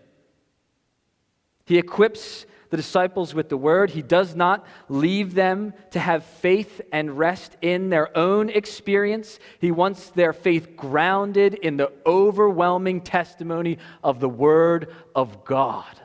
He 1.65 1.77
equips 1.77 2.45
the 2.69 2.77
disciples 2.77 3.33
with 3.33 3.49
the 3.49 3.57
word. 3.57 3.89
He 3.89 4.01
does 4.01 4.35
not 4.35 4.65
leave 4.89 5.33
them 5.33 5.73
to 5.91 5.99
have 5.99 6.25
faith 6.25 6.81
and 6.91 7.17
rest 7.17 7.55
in 7.61 7.89
their 7.89 8.15
own 8.17 8.49
experience. 8.49 9.39
He 9.59 9.71
wants 9.71 10.09
their 10.09 10.33
faith 10.33 10.75
grounded 10.75 11.53
in 11.55 11.77
the 11.77 11.91
overwhelming 12.05 13.01
testimony 13.01 13.77
of 14.03 14.19
the 14.19 14.29
word 14.29 14.93
of 15.15 15.45
God. 15.45 15.99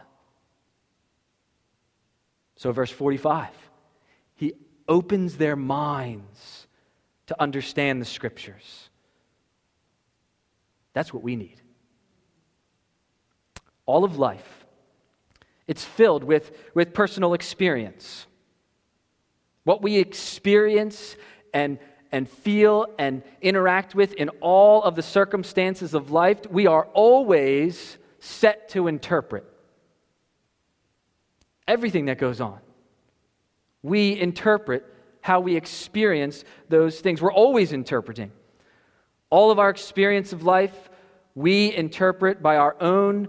So, 2.56 2.70
verse 2.70 2.90
45, 2.92 3.48
he 4.36 4.54
opens 4.88 5.36
their 5.36 5.56
minds 5.56 6.66
to 7.26 7.40
understand 7.40 8.00
the 8.00 8.06
scriptures. 8.06 8.90
That's 10.92 11.12
what 11.12 11.22
we 11.22 11.36
need. 11.36 11.60
All 13.86 14.04
of 14.04 14.18
life 14.18 14.62
it's 15.68 15.84
filled 15.84 16.24
with, 16.24 16.52
with 16.74 16.92
personal 16.92 17.34
experience. 17.34 18.26
What 19.64 19.80
we 19.80 19.96
experience 19.96 21.16
and, 21.54 21.78
and 22.10 22.28
feel 22.28 22.86
and 22.98 23.22
interact 23.40 23.94
with 23.94 24.12
in 24.14 24.28
all 24.40 24.82
of 24.82 24.96
the 24.96 25.02
circumstances 25.02 25.94
of 25.94 26.10
life, 26.10 26.40
we 26.50 26.66
are 26.66 26.86
always 26.92 27.96
set 28.18 28.68
to 28.70 28.88
interpret. 28.88 29.44
Everything 31.66 32.06
that 32.06 32.18
goes 32.18 32.40
on. 32.40 32.58
We 33.82 34.18
interpret 34.18 34.84
how 35.20 35.40
we 35.40 35.56
experience 35.56 36.44
those 36.68 37.00
things. 37.00 37.22
We're 37.22 37.32
always 37.32 37.72
interpreting. 37.72 38.32
All 39.30 39.50
of 39.50 39.58
our 39.58 39.70
experience 39.70 40.32
of 40.32 40.42
life, 40.42 40.90
we 41.34 41.74
interpret 41.74 42.42
by 42.42 42.56
our 42.56 42.76
own 42.80 43.28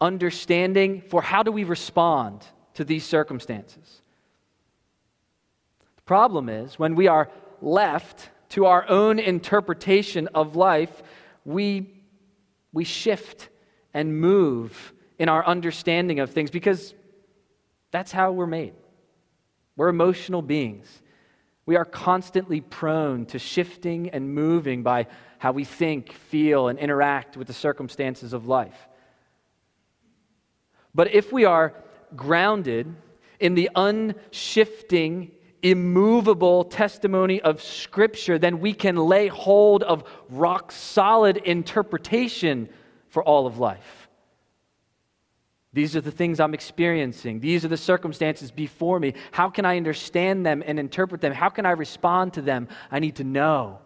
understanding 0.00 1.02
for 1.08 1.22
how 1.22 1.42
do 1.42 1.50
we 1.50 1.64
respond 1.64 2.44
to 2.74 2.84
these 2.84 3.04
circumstances. 3.04 4.02
The 5.96 6.02
problem 6.02 6.48
is 6.48 6.78
when 6.78 6.94
we 6.94 7.08
are 7.08 7.30
left 7.60 8.30
to 8.50 8.66
our 8.66 8.88
own 8.88 9.18
interpretation 9.18 10.28
of 10.34 10.56
life, 10.56 11.02
we, 11.44 11.90
we 12.72 12.84
shift 12.84 13.48
and 13.94 14.20
move 14.20 14.92
in 15.18 15.28
our 15.28 15.44
understanding 15.44 16.20
of 16.20 16.30
things 16.30 16.50
because 16.50 16.94
that's 17.90 18.12
how 18.12 18.32
we're 18.32 18.46
made. 18.46 18.74
We're 19.78 19.88
emotional 19.88 20.42
beings. 20.42 21.02
We 21.64 21.76
are 21.76 21.84
constantly 21.84 22.60
prone 22.60 23.26
to 23.26 23.38
shifting 23.38 24.10
and 24.10 24.34
moving 24.34 24.82
by 24.82 25.06
how 25.38 25.52
we 25.52 25.62
think, 25.64 26.12
feel, 26.12 26.66
and 26.66 26.80
interact 26.80 27.36
with 27.36 27.46
the 27.46 27.52
circumstances 27.52 28.32
of 28.32 28.48
life. 28.48 28.88
But 30.96 31.14
if 31.14 31.32
we 31.32 31.44
are 31.44 31.74
grounded 32.16 32.92
in 33.38 33.54
the 33.54 33.70
unshifting, 33.76 35.30
immovable 35.62 36.64
testimony 36.64 37.40
of 37.40 37.62
Scripture, 37.62 38.36
then 38.36 38.58
we 38.58 38.72
can 38.72 38.96
lay 38.96 39.28
hold 39.28 39.84
of 39.84 40.02
rock 40.28 40.72
solid 40.72 41.36
interpretation 41.36 42.68
for 43.10 43.22
all 43.22 43.46
of 43.46 43.60
life. 43.60 43.97
These 45.78 45.94
are 45.94 46.00
the 46.00 46.10
things 46.10 46.40
I'm 46.40 46.54
experiencing. 46.54 47.38
These 47.38 47.64
are 47.64 47.68
the 47.68 47.76
circumstances 47.76 48.50
before 48.50 48.98
me. 48.98 49.14
How 49.30 49.48
can 49.48 49.64
I 49.64 49.76
understand 49.76 50.44
them 50.44 50.60
and 50.66 50.76
interpret 50.76 51.20
them? 51.20 51.32
How 51.32 51.50
can 51.50 51.66
I 51.66 51.70
respond 51.70 52.32
to 52.32 52.42
them? 52.42 52.66
I 52.90 52.98
need 52.98 53.14
to 53.16 53.24
know 53.24 53.78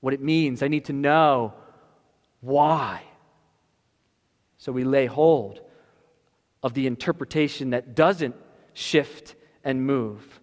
what 0.00 0.14
it 0.14 0.22
means. 0.22 0.62
I 0.62 0.68
need 0.68 0.86
to 0.86 0.94
know 0.94 1.52
why. 2.40 3.02
So 4.56 4.72
we 4.72 4.84
lay 4.84 5.04
hold 5.04 5.60
of 6.62 6.72
the 6.72 6.86
interpretation 6.86 7.70
that 7.70 7.94
doesn't 7.94 8.34
shift 8.72 9.34
and 9.62 9.84
move. 9.86 10.40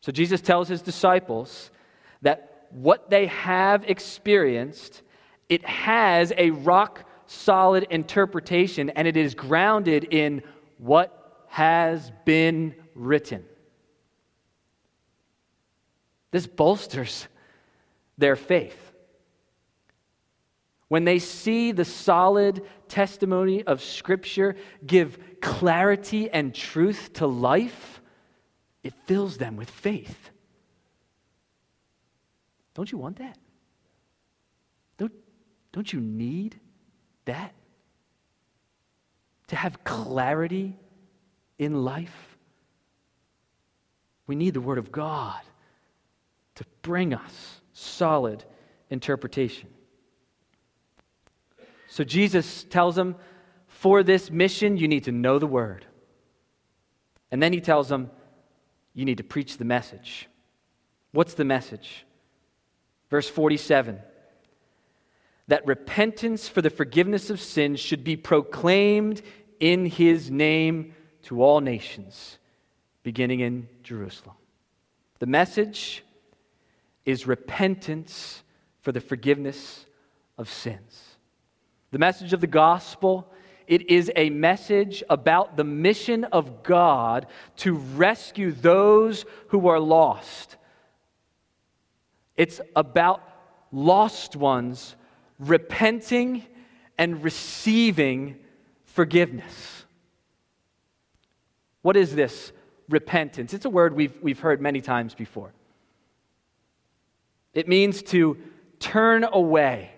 So 0.00 0.10
Jesus 0.10 0.40
tells 0.40 0.66
his 0.66 0.82
disciples 0.82 1.70
that 2.22 2.66
what 2.70 3.10
they 3.10 3.26
have 3.26 3.84
experienced, 3.84 5.02
it 5.48 5.64
has 5.64 6.32
a 6.36 6.50
rock 6.50 7.05
solid 7.26 7.86
interpretation 7.90 8.90
and 8.90 9.06
it 9.08 9.16
is 9.16 9.34
grounded 9.34 10.04
in 10.04 10.42
what 10.78 11.44
has 11.48 12.12
been 12.24 12.74
written. 12.94 13.44
This 16.30 16.46
bolsters 16.46 17.28
their 18.18 18.36
faith. 18.36 18.92
When 20.88 21.04
they 21.04 21.18
see 21.18 21.72
the 21.72 21.84
solid 21.84 22.62
testimony 22.88 23.64
of 23.64 23.82
Scripture 23.82 24.56
give 24.86 25.18
clarity 25.40 26.30
and 26.30 26.54
truth 26.54 27.12
to 27.14 27.26
life, 27.26 28.00
it 28.84 28.94
fills 29.06 29.36
them 29.36 29.56
with 29.56 29.68
faith. 29.68 30.30
Don't 32.74 32.92
you 32.92 32.98
want 32.98 33.18
that? 33.18 33.38
Don't, 34.98 35.12
don't 35.72 35.92
you 35.92 36.00
need 36.00 36.60
that? 37.26 37.54
To 39.48 39.56
have 39.56 39.84
clarity 39.84 40.76
in 41.58 41.84
life? 41.84 42.36
We 44.26 44.34
need 44.34 44.54
the 44.54 44.60
Word 44.60 44.78
of 44.78 44.90
God 44.90 45.40
to 46.56 46.64
bring 46.82 47.14
us 47.14 47.60
solid 47.72 48.44
interpretation. 48.90 49.68
So 51.88 52.02
Jesus 52.04 52.64
tells 52.64 52.96
them, 52.96 53.16
for 53.68 54.02
this 54.02 54.30
mission, 54.30 54.76
you 54.76 54.88
need 54.88 55.04
to 55.04 55.12
know 55.12 55.38
the 55.38 55.46
word. 55.46 55.86
And 57.30 57.42
then 57.42 57.52
he 57.52 57.60
tells 57.60 57.88
them, 57.88 58.10
you 58.94 59.04
need 59.04 59.18
to 59.18 59.24
preach 59.24 59.58
the 59.58 59.64
message. 59.64 60.28
What's 61.12 61.34
the 61.34 61.44
message? 61.44 62.06
Verse 63.10 63.28
47 63.28 64.00
that 65.48 65.66
repentance 65.66 66.48
for 66.48 66.60
the 66.60 66.70
forgiveness 66.70 67.30
of 67.30 67.40
sins 67.40 67.80
should 67.80 68.02
be 68.02 68.16
proclaimed 68.16 69.22
in 69.60 69.86
his 69.86 70.30
name 70.30 70.94
to 71.22 71.42
all 71.42 71.60
nations, 71.60 72.38
beginning 73.02 73.40
in 73.40 73.68
Jerusalem. 73.82 74.36
The 75.18 75.26
message 75.26 76.04
is 77.04 77.26
repentance 77.26 78.42
for 78.80 78.92
the 78.92 79.00
forgiveness 79.00 79.86
of 80.36 80.50
sins. 80.50 81.16
The 81.92 81.98
message 81.98 82.32
of 82.32 82.40
the 82.40 82.46
gospel, 82.46 83.32
it 83.66 83.90
is 83.90 84.10
a 84.16 84.30
message 84.30 85.02
about 85.08 85.56
the 85.56 85.64
mission 85.64 86.24
of 86.24 86.62
God 86.62 87.26
to 87.58 87.74
rescue 87.74 88.52
those 88.52 89.24
who 89.48 89.68
are 89.68 89.80
lost. 89.80 90.56
It's 92.36 92.60
about 92.74 93.22
lost 93.72 94.36
ones 94.36 94.96
repenting 95.38 96.44
and 96.98 97.22
receiving 97.22 98.36
forgiveness. 98.84 99.84
What 101.82 101.96
is 101.96 102.14
this 102.14 102.52
repentance? 102.88 103.54
It's 103.54 103.64
a 103.64 103.70
word 103.70 103.94
we've, 103.94 104.14
we've 104.22 104.40
heard 104.40 104.60
many 104.60 104.80
times 104.80 105.14
before. 105.14 105.52
It 107.54 107.68
means 107.68 108.02
to 108.04 108.36
turn 108.80 109.24
away, 109.24 109.90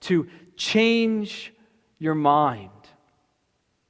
to 0.00 0.28
change 0.56 1.52
your 1.98 2.14
mind, 2.14 2.70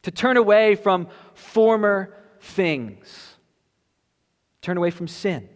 to 0.02 0.10
turn 0.10 0.36
away 0.36 0.74
from 0.74 1.08
former 1.34 2.14
things, 2.40 3.36
turn 4.60 4.76
away 4.76 4.90
from 4.90 5.08
sin, 5.08 5.48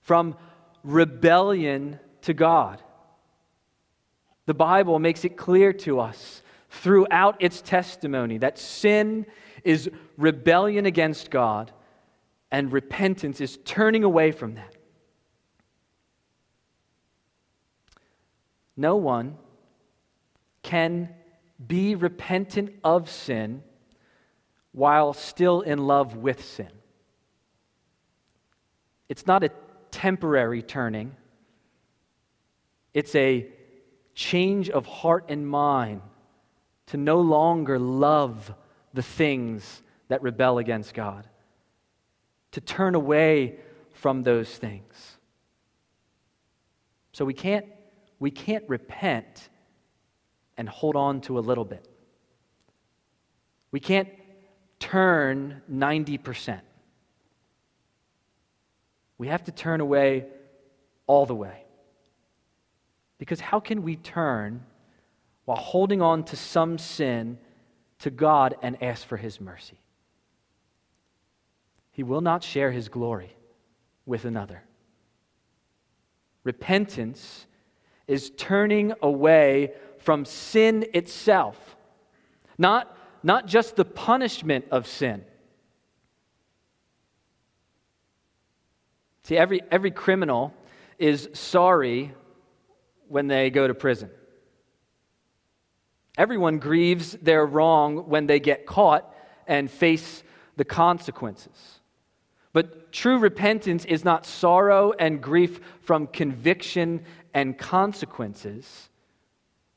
from 0.00 0.36
rebellion 0.82 1.98
to 2.22 2.34
God. 2.34 2.82
The 4.46 4.54
Bible 4.54 4.98
makes 4.98 5.24
it 5.24 5.36
clear 5.36 5.72
to 5.72 6.00
us 6.00 6.42
throughout 6.68 7.36
its 7.40 7.62
testimony 7.62 8.38
that 8.38 8.58
sin 8.58 9.26
is 9.62 9.88
rebellion 10.16 10.86
against 10.86 11.30
God 11.30 11.72
and 12.50 12.72
repentance 12.72 13.40
is 13.40 13.58
turning 13.64 14.04
away 14.04 14.32
from 14.32 14.54
that. 14.54 14.74
No 18.76 18.96
one 18.96 19.38
can 20.62 21.08
be 21.64 21.94
repentant 21.94 22.74
of 22.82 23.08
sin 23.08 23.62
while 24.72 25.12
still 25.12 25.60
in 25.60 25.78
love 25.78 26.16
with 26.16 26.44
sin. 26.44 26.70
It's 29.08 29.26
not 29.26 29.44
a 29.44 29.50
temporary 29.90 30.62
turning, 30.62 31.14
it's 32.92 33.14
a 33.14 33.48
change 34.14 34.70
of 34.70 34.86
heart 34.86 35.26
and 35.28 35.46
mind 35.46 36.02
to 36.86 36.96
no 36.96 37.20
longer 37.20 37.78
love 37.78 38.54
the 38.92 39.02
things 39.02 39.82
that 40.08 40.22
rebel 40.22 40.58
against 40.58 40.94
God, 40.94 41.28
to 42.52 42.60
turn 42.60 42.94
away 42.94 43.58
from 43.92 44.22
those 44.22 44.48
things. 44.48 45.18
So 47.12 47.24
we 47.24 47.34
can't, 47.34 47.66
we 48.18 48.30
can't 48.30 48.64
repent 48.68 49.48
and 50.56 50.68
hold 50.68 50.96
on 50.96 51.20
to 51.22 51.38
a 51.38 51.40
little 51.40 51.64
bit. 51.64 51.88
We 53.70 53.80
can't 53.80 54.08
turn 54.78 55.62
90%. 55.72 56.60
We 59.18 59.28
have 59.28 59.44
to 59.44 59.52
turn 59.52 59.80
away 59.80 60.26
all 61.06 61.26
the 61.26 61.34
way. 61.34 61.63
Because 63.24 63.40
how 63.40 63.58
can 63.58 63.82
we 63.82 63.96
turn 63.96 64.62
while 65.46 65.56
holding 65.56 66.02
on 66.02 66.24
to 66.24 66.36
some 66.36 66.76
sin 66.76 67.38
to 68.00 68.10
God 68.10 68.54
and 68.60 68.82
ask 68.82 69.06
for 69.06 69.16
His 69.16 69.40
mercy? 69.40 69.78
He 71.90 72.02
will 72.02 72.20
not 72.20 72.42
share 72.42 72.70
His 72.70 72.90
glory 72.90 73.34
with 74.04 74.26
another. 74.26 74.62
Repentance 76.42 77.46
is 78.06 78.30
turning 78.36 78.92
away 79.00 79.72
from 80.00 80.26
sin 80.26 80.84
itself, 80.92 81.76
not, 82.58 82.94
not 83.22 83.46
just 83.46 83.74
the 83.74 83.86
punishment 83.86 84.66
of 84.70 84.86
sin. 84.86 85.24
See, 89.22 89.38
every, 89.38 89.62
every 89.70 89.92
criminal 89.92 90.52
is 90.98 91.30
sorry 91.32 92.12
when 93.14 93.28
they 93.28 93.48
go 93.48 93.64
to 93.68 93.74
prison. 93.74 94.10
Everyone 96.18 96.58
grieves 96.58 97.12
their 97.12 97.46
wrong 97.46 98.08
when 98.08 98.26
they 98.26 98.40
get 98.40 98.66
caught 98.66 99.14
and 99.46 99.70
face 99.70 100.24
the 100.56 100.64
consequences. 100.64 101.78
But 102.52 102.90
true 102.90 103.18
repentance 103.18 103.84
is 103.84 104.04
not 104.04 104.26
sorrow 104.26 104.94
and 104.98 105.22
grief 105.22 105.60
from 105.82 106.08
conviction 106.08 107.04
and 107.32 107.56
consequences. 107.56 108.88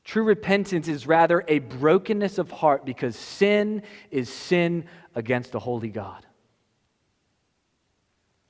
True 0.02 0.24
repentance 0.24 0.88
is 0.88 1.06
rather 1.06 1.44
a 1.46 1.60
brokenness 1.60 2.38
of 2.38 2.50
heart 2.50 2.84
because 2.84 3.14
sin 3.14 3.84
is 4.10 4.28
sin 4.28 4.86
against 5.14 5.52
the 5.52 5.60
holy 5.60 5.90
God. 5.90 6.26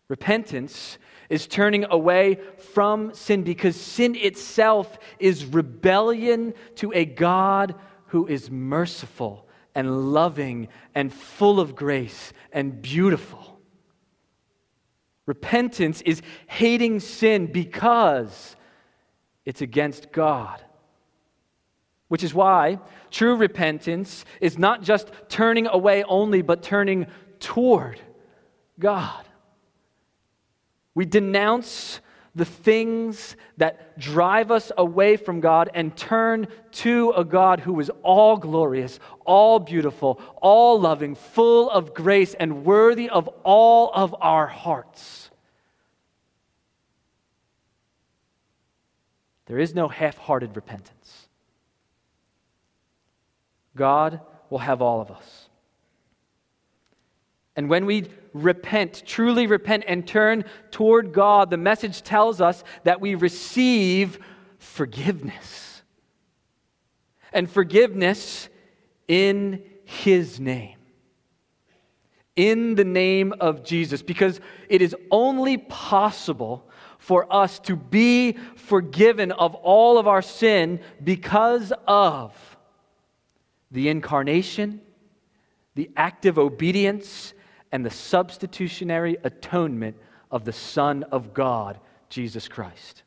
Repentance 0.08 0.98
is 1.28 1.46
turning 1.46 1.84
away 1.90 2.38
from 2.72 3.12
sin 3.12 3.42
because 3.42 3.76
sin 3.76 4.14
itself 4.16 4.98
is 5.18 5.44
rebellion 5.44 6.54
to 6.76 6.92
a 6.94 7.04
God 7.04 7.74
who 8.06 8.26
is 8.26 8.50
merciful 8.50 9.46
and 9.74 10.12
loving 10.12 10.68
and 10.94 11.12
full 11.12 11.60
of 11.60 11.76
grace 11.76 12.32
and 12.52 12.80
beautiful. 12.80 13.60
Repentance 15.26 16.00
is 16.00 16.22
hating 16.46 17.00
sin 17.00 17.52
because 17.52 18.56
it's 19.44 19.60
against 19.60 20.10
God. 20.10 20.62
Which 22.08 22.24
is 22.24 22.32
why 22.32 22.80
true 23.10 23.36
repentance 23.36 24.24
is 24.40 24.56
not 24.56 24.82
just 24.82 25.10
turning 25.28 25.66
away 25.66 26.02
only, 26.04 26.40
but 26.40 26.62
turning 26.62 27.08
toward 27.40 28.00
God. 28.78 29.27
We 30.98 31.04
denounce 31.04 32.00
the 32.34 32.44
things 32.44 33.36
that 33.56 34.00
drive 34.00 34.50
us 34.50 34.72
away 34.76 35.16
from 35.16 35.38
God 35.38 35.70
and 35.72 35.96
turn 35.96 36.48
to 36.72 37.12
a 37.16 37.24
God 37.24 37.60
who 37.60 37.78
is 37.78 37.88
all 38.02 38.36
glorious, 38.36 38.98
all 39.24 39.60
beautiful, 39.60 40.20
all 40.42 40.80
loving, 40.80 41.14
full 41.14 41.70
of 41.70 41.94
grace, 41.94 42.34
and 42.34 42.64
worthy 42.64 43.08
of 43.08 43.28
all 43.44 43.92
of 43.94 44.12
our 44.20 44.48
hearts. 44.48 45.30
There 49.46 49.60
is 49.60 49.72
no 49.72 49.86
half 49.86 50.18
hearted 50.18 50.56
repentance. 50.56 51.28
God 53.76 54.20
will 54.50 54.58
have 54.58 54.82
all 54.82 55.00
of 55.00 55.12
us. 55.12 55.47
And 57.58 57.68
when 57.68 57.86
we 57.86 58.04
repent, 58.34 59.02
truly 59.04 59.48
repent, 59.48 59.82
and 59.88 60.06
turn 60.06 60.44
toward 60.70 61.12
God, 61.12 61.50
the 61.50 61.56
message 61.56 62.02
tells 62.02 62.40
us 62.40 62.62
that 62.84 63.00
we 63.00 63.16
receive 63.16 64.20
forgiveness. 64.58 65.82
And 67.32 67.50
forgiveness 67.50 68.48
in 69.08 69.64
His 69.84 70.38
name. 70.38 70.76
In 72.36 72.76
the 72.76 72.84
name 72.84 73.34
of 73.40 73.64
Jesus. 73.64 74.02
Because 74.02 74.40
it 74.68 74.80
is 74.80 74.94
only 75.10 75.56
possible 75.56 76.70
for 76.98 77.26
us 77.34 77.58
to 77.58 77.74
be 77.74 78.38
forgiven 78.54 79.32
of 79.32 79.56
all 79.56 79.98
of 79.98 80.06
our 80.06 80.22
sin 80.22 80.78
because 81.02 81.72
of 81.88 82.56
the 83.72 83.88
incarnation, 83.88 84.80
the 85.74 85.90
active 85.96 86.38
obedience, 86.38 87.34
and 87.72 87.84
the 87.84 87.90
substitutionary 87.90 89.16
atonement 89.24 89.96
of 90.30 90.44
the 90.44 90.52
Son 90.52 91.04
of 91.04 91.34
God, 91.34 91.78
Jesus 92.08 92.48
Christ. 92.48 93.02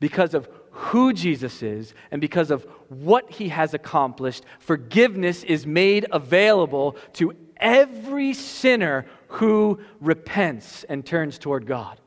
Because 0.00 0.34
of 0.34 0.48
who 0.70 1.12
Jesus 1.12 1.62
is 1.62 1.94
and 2.10 2.20
because 2.20 2.50
of 2.50 2.64
what 2.88 3.30
he 3.30 3.48
has 3.48 3.74
accomplished, 3.74 4.44
forgiveness 4.58 5.44
is 5.44 5.66
made 5.66 6.06
available 6.10 6.96
to 7.14 7.34
every 7.58 8.34
sinner 8.34 9.06
who 9.28 9.80
repents 10.00 10.84
and 10.84 11.04
turns 11.04 11.38
toward 11.38 11.66
God. 11.66 12.00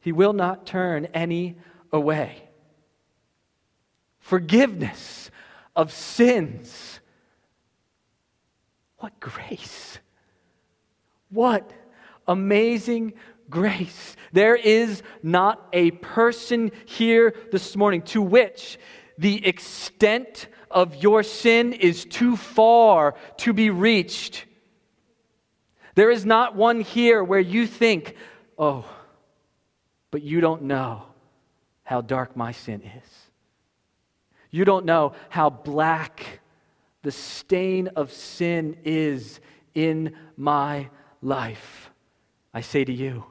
He 0.00 0.12
will 0.12 0.32
not 0.32 0.66
turn 0.66 1.06
any 1.12 1.56
away. 1.92 2.42
Forgiveness 4.18 5.30
of 5.76 5.92
sins 5.92 6.99
what 9.00 9.18
grace! 9.20 9.98
What 11.30 11.70
amazing 12.26 13.14
grace. 13.50 14.16
There 14.32 14.54
is 14.54 15.02
not 15.22 15.68
a 15.72 15.90
person 15.90 16.70
here 16.86 17.34
this 17.50 17.76
morning 17.76 18.02
to 18.02 18.22
which 18.22 18.78
the 19.18 19.44
extent 19.46 20.46
of 20.70 21.02
your 21.02 21.22
sin 21.22 21.72
is 21.72 22.04
too 22.04 22.36
far 22.36 23.16
to 23.38 23.52
be 23.52 23.70
reached. 23.70 24.46
There 25.96 26.10
is 26.10 26.24
not 26.24 26.54
one 26.54 26.80
here 26.80 27.22
where 27.22 27.40
you 27.40 27.66
think, 27.66 28.14
oh, 28.56 28.84
but 30.10 30.22
you 30.22 30.40
don't 30.40 30.62
know 30.62 31.02
how 31.82 32.00
dark 32.00 32.36
my 32.36 32.52
sin 32.52 32.82
is. 32.82 33.10
You 34.50 34.64
don't 34.64 34.84
know 34.84 35.12
how 35.28 35.50
black 35.50 36.40
the 37.02 37.10
stain 37.10 37.88
of 37.88 38.12
sin 38.12 38.76
is 38.84 39.40
in 39.74 40.14
my 40.36 40.90
life. 41.22 41.90
I 42.52 42.60
say 42.60 42.84
to 42.84 42.92
you, 42.92 43.24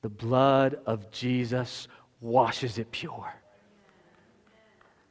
the 0.00 0.08
blood 0.08 0.78
of 0.86 1.10
Jesus 1.10 1.86
washes 2.20 2.78
it 2.78 2.90
pure. 2.90 3.32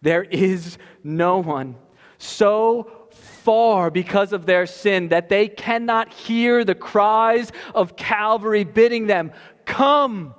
There 0.01 0.23
is 0.23 0.77
no 1.03 1.37
one 1.39 1.75
so 2.17 2.91
far 3.11 3.89
because 3.89 4.33
of 4.33 4.45
their 4.45 4.65
sin 4.65 5.09
that 5.09 5.29
they 5.29 5.47
cannot 5.47 6.11
hear 6.13 6.63
the 6.63 6.75
cries 6.75 7.51
of 7.73 7.95
Calvary 7.95 8.63
bidding 8.63 9.07
them, 9.07 9.31
Come, 9.65 10.33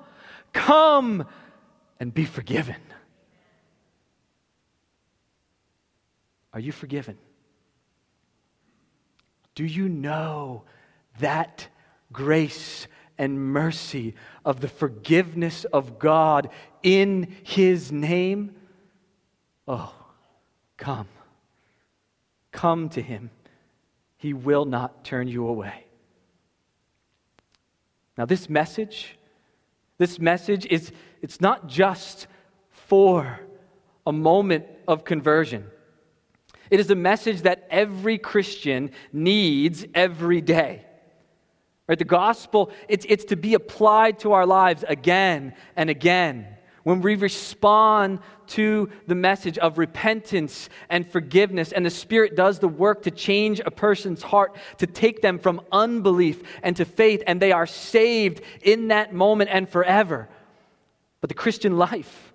come, 0.52 1.26
and 2.00 2.12
be 2.12 2.24
forgiven. 2.24 2.76
Are 6.52 6.60
you 6.60 6.72
forgiven? 6.72 7.16
Do 9.54 9.64
you 9.64 9.88
know 9.88 10.64
that 11.20 11.68
grace 12.12 12.86
and 13.18 13.40
mercy 13.40 14.14
of 14.44 14.60
the 14.60 14.68
forgiveness 14.68 15.64
of 15.64 15.98
God 15.98 16.50
in 16.82 17.34
His 17.42 17.92
name? 17.92 18.54
Oh, 19.68 19.94
come. 20.76 21.08
Come 22.50 22.88
to 22.90 23.02
Him. 23.02 23.30
He 24.16 24.32
will 24.32 24.64
not 24.64 25.04
turn 25.04 25.28
you 25.28 25.46
away. 25.46 25.86
Now, 28.16 28.26
this 28.26 28.48
message, 28.48 29.18
this 29.98 30.18
message 30.18 30.66
is 30.66 30.92
it's 31.22 31.40
not 31.40 31.66
just 31.66 32.26
for 32.70 33.40
a 34.06 34.12
moment 34.12 34.66
of 34.86 35.04
conversion. 35.04 35.64
It 36.72 36.80
is 36.80 36.90
a 36.90 36.94
message 36.94 37.42
that 37.42 37.66
every 37.68 38.16
Christian 38.16 38.92
needs 39.12 39.84
every 39.94 40.40
day. 40.40 40.86
Right? 41.86 41.98
The 41.98 42.06
gospel, 42.06 42.70
it's, 42.88 43.04
it's 43.10 43.26
to 43.26 43.36
be 43.36 43.52
applied 43.52 44.20
to 44.20 44.32
our 44.32 44.46
lives 44.46 44.82
again 44.88 45.52
and 45.76 45.90
again. 45.90 46.46
When 46.82 47.02
we 47.02 47.16
respond 47.16 48.20
to 48.48 48.88
the 49.06 49.14
message 49.14 49.58
of 49.58 49.76
repentance 49.76 50.70
and 50.88 51.06
forgiveness, 51.06 51.72
and 51.72 51.84
the 51.84 51.90
Spirit 51.90 52.36
does 52.36 52.58
the 52.58 52.68
work 52.68 53.02
to 53.02 53.10
change 53.10 53.60
a 53.60 53.70
person's 53.70 54.22
heart, 54.22 54.56
to 54.78 54.86
take 54.86 55.20
them 55.20 55.38
from 55.38 55.60
unbelief 55.72 56.42
and 56.62 56.74
to 56.76 56.86
faith, 56.86 57.22
and 57.26 57.38
they 57.38 57.52
are 57.52 57.66
saved 57.66 58.40
in 58.62 58.88
that 58.88 59.12
moment 59.12 59.50
and 59.52 59.68
forever. 59.68 60.26
But 61.20 61.28
the 61.28 61.34
Christian 61.34 61.76
life 61.76 62.32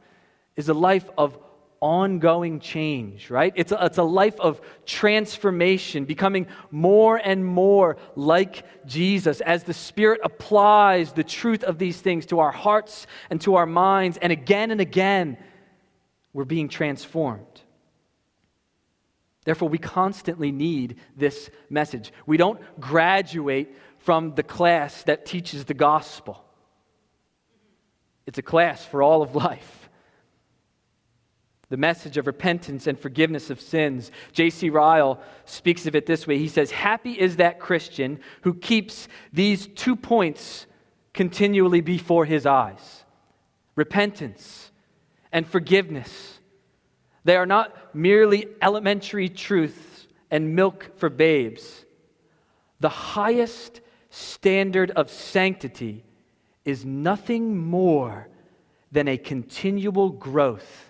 is 0.56 0.70
a 0.70 0.76
life 0.76 1.10
of 1.18 1.40
ongoing 1.82 2.60
change, 2.60 3.30
right? 3.30 3.54
It's 3.56 3.72
a, 3.72 3.86
it's 3.86 3.98
a 3.98 4.04
life 4.04 4.40
of 4.40 4.62
transformation, 4.86 6.06
becoming 6.06 6.48
more 6.72 7.18
and 7.18 7.46
more 7.46 7.98
like 8.16 8.66
Jesus 8.86 9.42
as 9.42 9.64
the 9.64 9.74
Spirit 9.74 10.22
applies 10.24 11.14
the 11.14 11.24
truth 11.24 11.64
of 11.64 11.78
these 11.78 12.00
things 12.00 12.26
to 12.28 12.40
our 12.40 12.52
hearts 12.52 13.08
and 13.30 13.40
to 13.42 13.56
our 13.56 13.66
minds. 13.66 14.18
And 14.22 14.32
again 14.32 14.72
and 14.72 14.82
again, 14.82 15.38
we're 16.34 16.46
being 16.46 16.70
transformed. 16.70 17.62
Therefore, 19.46 19.70
we 19.70 19.78
constantly 19.78 20.52
need 20.52 20.98
this 21.16 21.50
message. 21.70 22.12
We 22.26 22.38
don't 22.38 22.60
graduate 22.80 23.74
from 24.00 24.36
the 24.36 24.44
class 24.44 25.04
that 25.04 25.26
teaches 25.26 25.66
the 25.66 25.74
gospel, 25.74 26.44
it's 28.26 28.38
a 28.38 28.44
class 28.44 28.86
for 28.86 29.02
all 29.02 29.22
of 29.22 29.36
life 29.36 29.87
the 31.70 31.78
message 31.78 32.18
of 32.18 32.28
repentance 32.28 32.88
and 32.88 32.98
forgiveness 32.98 33.50
of 33.50 33.60
sins. 33.60 34.12
J.C. 34.32 34.70
Ryle 34.70 35.20
speaks 35.46 35.86
of 35.86 35.96
it 35.96 36.06
this 36.06 36.26
way 36.26 36.38
He 36.38 36.48
says, 36.48 36.72
Happy 36.72 37.14
is 37.14 37.38
that 37.38 37.60
Christian 37.60 38.20
who 38.42 38.54
keeps 38.54 39.08
these 39.34 39.68
two 39.68 39.96
points 39.96 40.66
continually 41.14 41.82
before 41.82 42.26
his 42.26 42.46
eyes 42.46 43.04
repentance 43.76 44.72
and 45.32 45.46
forgiveness. 45.48 46.40
They 47.24 47.36
are 47.36 47.46
not 47.46 47.94
merely 47.94 48.48
elementary 48.62 49.30
truths 49.30 50.08
and 50.32 50.56
milk 50.56 50.92
for 50.98 51.10
babes. 51.10 51.86
The 52.80 52.90
highest 52.90 53.82
standard 54.10 54.92
of 54.92 55.10
sanctity 55.10 56.06
is 56.64 56.86
nothing 56.86 57.58
more 57.58 58.30
than 58.92 59.08
a 59.08 59.18
continual 59.18 60.10
growth 60.10 60.87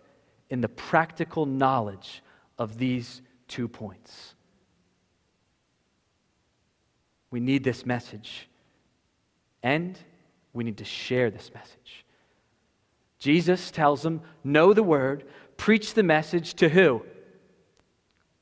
in 0.50 0.62
the 0.62 0.70
practical 0.70 1.46
knowledge 1.46 2.24
of 2.58 2.78
these 2.78 3.22
two 3.48 3.68
points. 3.68 4.36
We 7.30 7.40
need 7.40 7.64
this 7.64 7.86
message, 7.86 8.48
and 9.62 9.98
we 10.54 10.64
need 10.64 10.78
to 10.78 10.86
share 10.86 11.30
this 11.30 11.52
message. 11.54 12.06
Jesus 13.20 13.72
tells 13.72 14.02
them, 14.02 14.22
Know 14.44 14.74
the 14.74 14.84
word, 14.84 15.26
preach 15.58 15.94
the 15.94 16.04
message 16.04 16.54
to 16.56 16.70
who? 16.70 17.04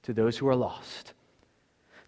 To 0.03 0.13
those 0.13 0.37
who 0.37 0.47
are 0.47 0.55
lost, 0.55 1.13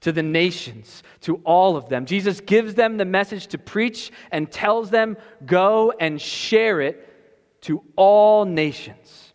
to 0.02 0.12
the 0.12 0.24
nations, 0.24 1.02
to 1.22 1.38
all 1.44 1.76
of 1.76 1.90
them. 1.90 2.06
Jesus 2.06 2.42
gives 2.42 2.76
them 2.76 2.98
the 2.98 3.06
message 3.06 3.48
to 3.48 3.58
preach 3.58 4.12
and 4.32 4.52
tells 4.52 4.92
them, 4.92 5.18
Go 5.46 5.94
and 6.00 6.22
share 6.22 6.82
it 6.82 7.62
to 7.62 7.84
all 7.96 8.46
nations. 8.46 9.27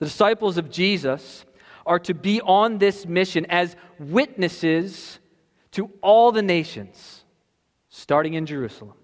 The 0.00 0.06
disciples 0.06 0.58
of 0.58 0.70
Jesus 0.70 1.44
are 1.86 2.00
to 2.00 2.14
be 2.14 2.40
on 2.40 2.78
this 2.78 3.06
mission 3.06 3.46
as 3.48 3.76
witnesses 3.98 5.18
to 5.72 5.90
all 6.02 6.32
the 6.32 6.42
nations, 6.42 7.24
starting 7.90 8.34
in 8.34 8.46
Jerusalem. 8.46 8.96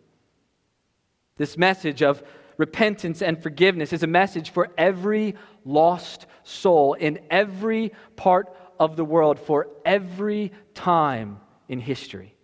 This 1.36 1.56
message 1.56 2.02
of 2.02 2.22
repentance 2.56 3.20
and 3.20 3.40
forgiveness 3.42 3.92
is 3.92 4.02
a 4.02 4.06
message 4.06 4.50
for 4.50 4.70
every 4.78 5.34
lost 5.64 6.26
soul 6.42 6.94
in 6.94 7.20
every 7.30 7.92
part 8.16 8.56
of 8.80 8.96
the 8.96 9.04
world, 9.04 9.38
for 9.38 9.68
every 9.84 10.50
time 10.74 11.40
in 11.68 11.78
history. 11.78 12.34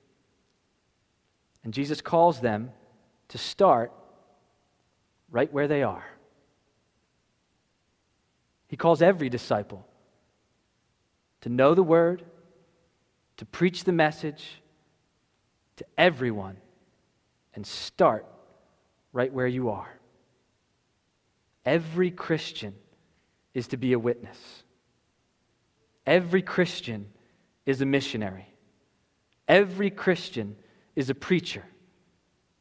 And 1.64 1.72
Jesus 1.72 2.02
calls 2.02 2.40
them 2.40 2.70
to 3.28 3.38
start 3.38 3.92
right 5.30 5.50
where 5.52 5.68
they 5.68 5.82
are. 5.82 6.04
He 8.72 8.78
calls 8.78 9.02
every 9.02 9.28
disciple 9.28 9.86
to 11.42 11.50
know 11.50 11.74
the 11.74 11.82
word, 11.82 12.24
to 13.36 13.44
preach 13.44 13.84
the 13.84 13.92
message 13.92 14.62
to 15.76 15.84
everyone, 15.98 16.56
and 17.54 17.66
start 17.66 18.24
right 19.12 19.30
where 19.30 19.46
you 19.46 19.68
are. 19.68 19.92
Every 21.66 22.10
Christian 22.10 22.74
is 23.52 23.68
to 23.68 23.76
be 23.76 23.92
a 23.92 23.98
witness. 23.98 24.38
Every 26.06 26.40
Christian 26.40 27.10
is 27.66 27.82
a 27.82 27.86
missionary. 27.86 28.48
Every 29.46 29.90
Christian 29.90 30.56
is 30.96 31.10
a 31.10 31.14
preacher. 31.14 31.64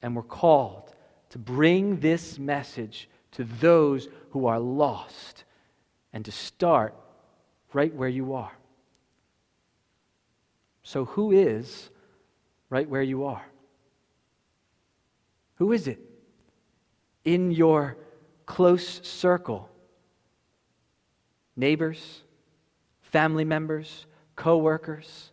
And 0.02 0.14
we're 0.14 0.24
called 0.24 0.94
to 1.30 1.40
bring 1.40 2.02
this 2.02 2.38
message 2.38 3.08
to 3.32 3.46
those 3.46 4.10
who 4.32 4.48
are 4.48 4.60
lost 4.60 5.46
and 6.14 6.26
to 6.26 6.32
start 6.32 6.94
right 7.74 7.94
where 7.94 8.10
you 8.10 8.34
are. 8.34 8.52
So, 10.84 11.06
who 11.06 11.32
is 11.32 11.90
right 12.70 12.90
where 12.90 13.02
you 13.02 13.26
are? 13.26 13.46
Who 15.56 15.72
is 15.72 15.88
it 15.88 16.00
in 17.24 17.52
your 17.52 17.98
close 18.46 19.08
circle? 19.08 19.70
Neighbors, 21.56 22.24
family 23.02 23.46
members, 23.46 24.06
co 24.36 24.58
workers, 24.58 25.32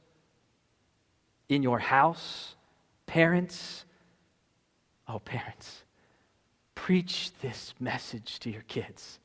in 1.49 1.63
your 1.63 1.79
house, 1.79 2.55
parents. 3.07 3.85
Oh, 5.09 5.19
parents, 5.21 5.85
preach 6.75 7.33
this 7.41 7.73
message 7.81 8.39
to 8.41 8.51
your 8.51 8.63
kids. 8.63 9.19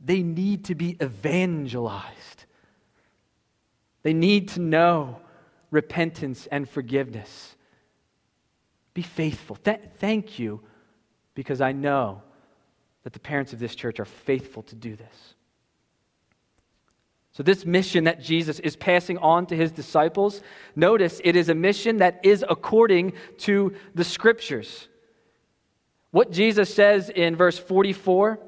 They 0.00 0.22
need 0.22 0.66
to 0.66 0.74
be 0.74 0.96
evangelized. 1.02 2.44
They 4.02 4.12
need 4.12 4.48
to 4.50 4.60
know 4.60 5.20
repentance 5.70 6.46
and 6.50 6.68
forgiveness. 6.68 7.56
Be 8.94 9.02
faithful. 9.02 9.56
Th- 9.56 9.80
thank 9.98 10.38
you 10.38 10.60
because 11.34 11.60
I 11.60 11.72
know 11.72 12.22
that 13.04 13.12
the 13.12 13.20
parents 13.20 13.52
of 13.52 13.58
this 13.58 13.74
church 13.74 14.00
are 14.00 14.04
faithful 14.04 14.62
to 14.64 14.74
do 14.74 14.96
this. 14.96 15.34
So, 17.32 17.44
this 17.44 17.64
mission 17.64 18.04
that 18.04 18.20
Jesus 18.20 18.58
is 18.58 18.74
passing 18.74 19.18
on 19.18 19.46
to 19.46 19.56
his 19.56 19.70
disciples, 19.70 20.42
notice 20.74 21.20
it 21.22 21.36
is 21.36 21.48
a 21.48 21.54
mission 21.54 21.98
that 21.98 22.18
is 22.24 22.44
according 22.48 23.12
to 23.38 23.74
the 23.94 24.02
scriptures. 24.02 24.88
What 26.10 26.32
Jesus 26.32 26.74
says 26.74 27.10
in 27.10 27.36
verse 27.36 27.56
44, 27.56 28.40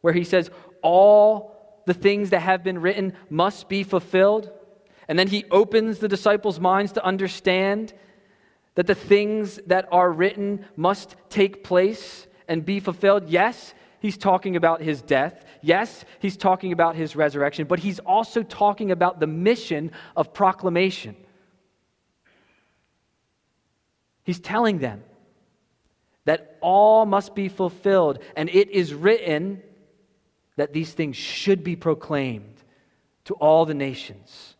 where 0.00 0.12
he 0.12 0.24
says, 0.24 0.50
All 0.84 1.82
the 1.86 1.94
things 1.94 2.30
that 2.30 2.40
have 2.40 2.62
been 2.62 2.78
written 2.78 3.14
must 3.30 3.68
be 3.68 3.82
fulfilled. 3.82 4.50
And 5.08 5.18
then 5.18 5.28
he 5.28 5.44
opens 5.50 5.98
the 5.98 6.08
disciples' 6.08 6.60
minds 6.60 6.92
to 6.92 7.04
understand 7.04 7.94
that 8.74 8.86
the 8.86 8.94
things 8.94 9.58
that 9.66 9.88
are 9.90 10.12
written 10.12 10.66
must 10.76 11.16
take 11.30 11.64
place 11.64 12.26
and 12.48 12.64
be 12.64 12.80
fulfilled. 12.80 13.28
Yes, 13.28 13.74
he's 14.00 14.18
talking 14.18 14.56
about 14.56 14.82
his 14.82 15.00
death. 15.00 15.44
Yes, 15.62 16.04
he's 16.18 16.36
talking 16.36 16.72
about 16.72 16.96
his 16.96 17.16
resurrection, 17.16 17.66
but 17.66 17.78
he's 17.78 17.98
also 18.00 18.42
talking 18.42 18.90
about 18.90 19.20
the 19.20 19.26
mission 19.26 19.92
of 20.16 20.34
proclamation. 20.34 21.16
He's 24.24 24.40
telling 24.40 24.78
them 24.78 25.02
that 26.24 26.58
all 26.60 27.06
must 27.06 27.34
be 27.34 27.48
fulfilled, 27.48 28.18
and 28.36 28.48
it 28.48 28.70
is 28.70 28.92
written 28.92 29.62
that 30.56 30.72
these 30.72 30.92
things 30.92 31.16
should 31.16 31.64
be 31.64 31.76
proclaimed 31.76 32.62
to 33.24 33.34
all 33.34 33.66
the 33.66 33.74
nations. 33.74 34.54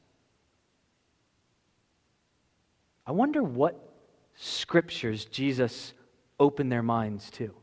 I 3.07 3.13
wonder 3.13 3.43
what 3.43 3.79
scriptures 4.35 5.27
Jesus 5.27 5.93
opened 6.41 6.73
their 6.73 6.83
minds 6.83 7.31
to. 7.33 7.55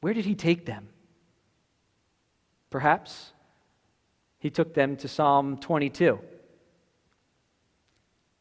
Where 0.00 0.12
did 0.12 0.24
he 0.24 0.34
take 0.34 0.66
them? 0.66 0.88
Perhaps 2.70 3.32
he 4.38 4.50
took 4.50 4.74
them 4.74 4.96
to 4.96 5.08
Psalm 5.08 5.56
22. 5.58 6.18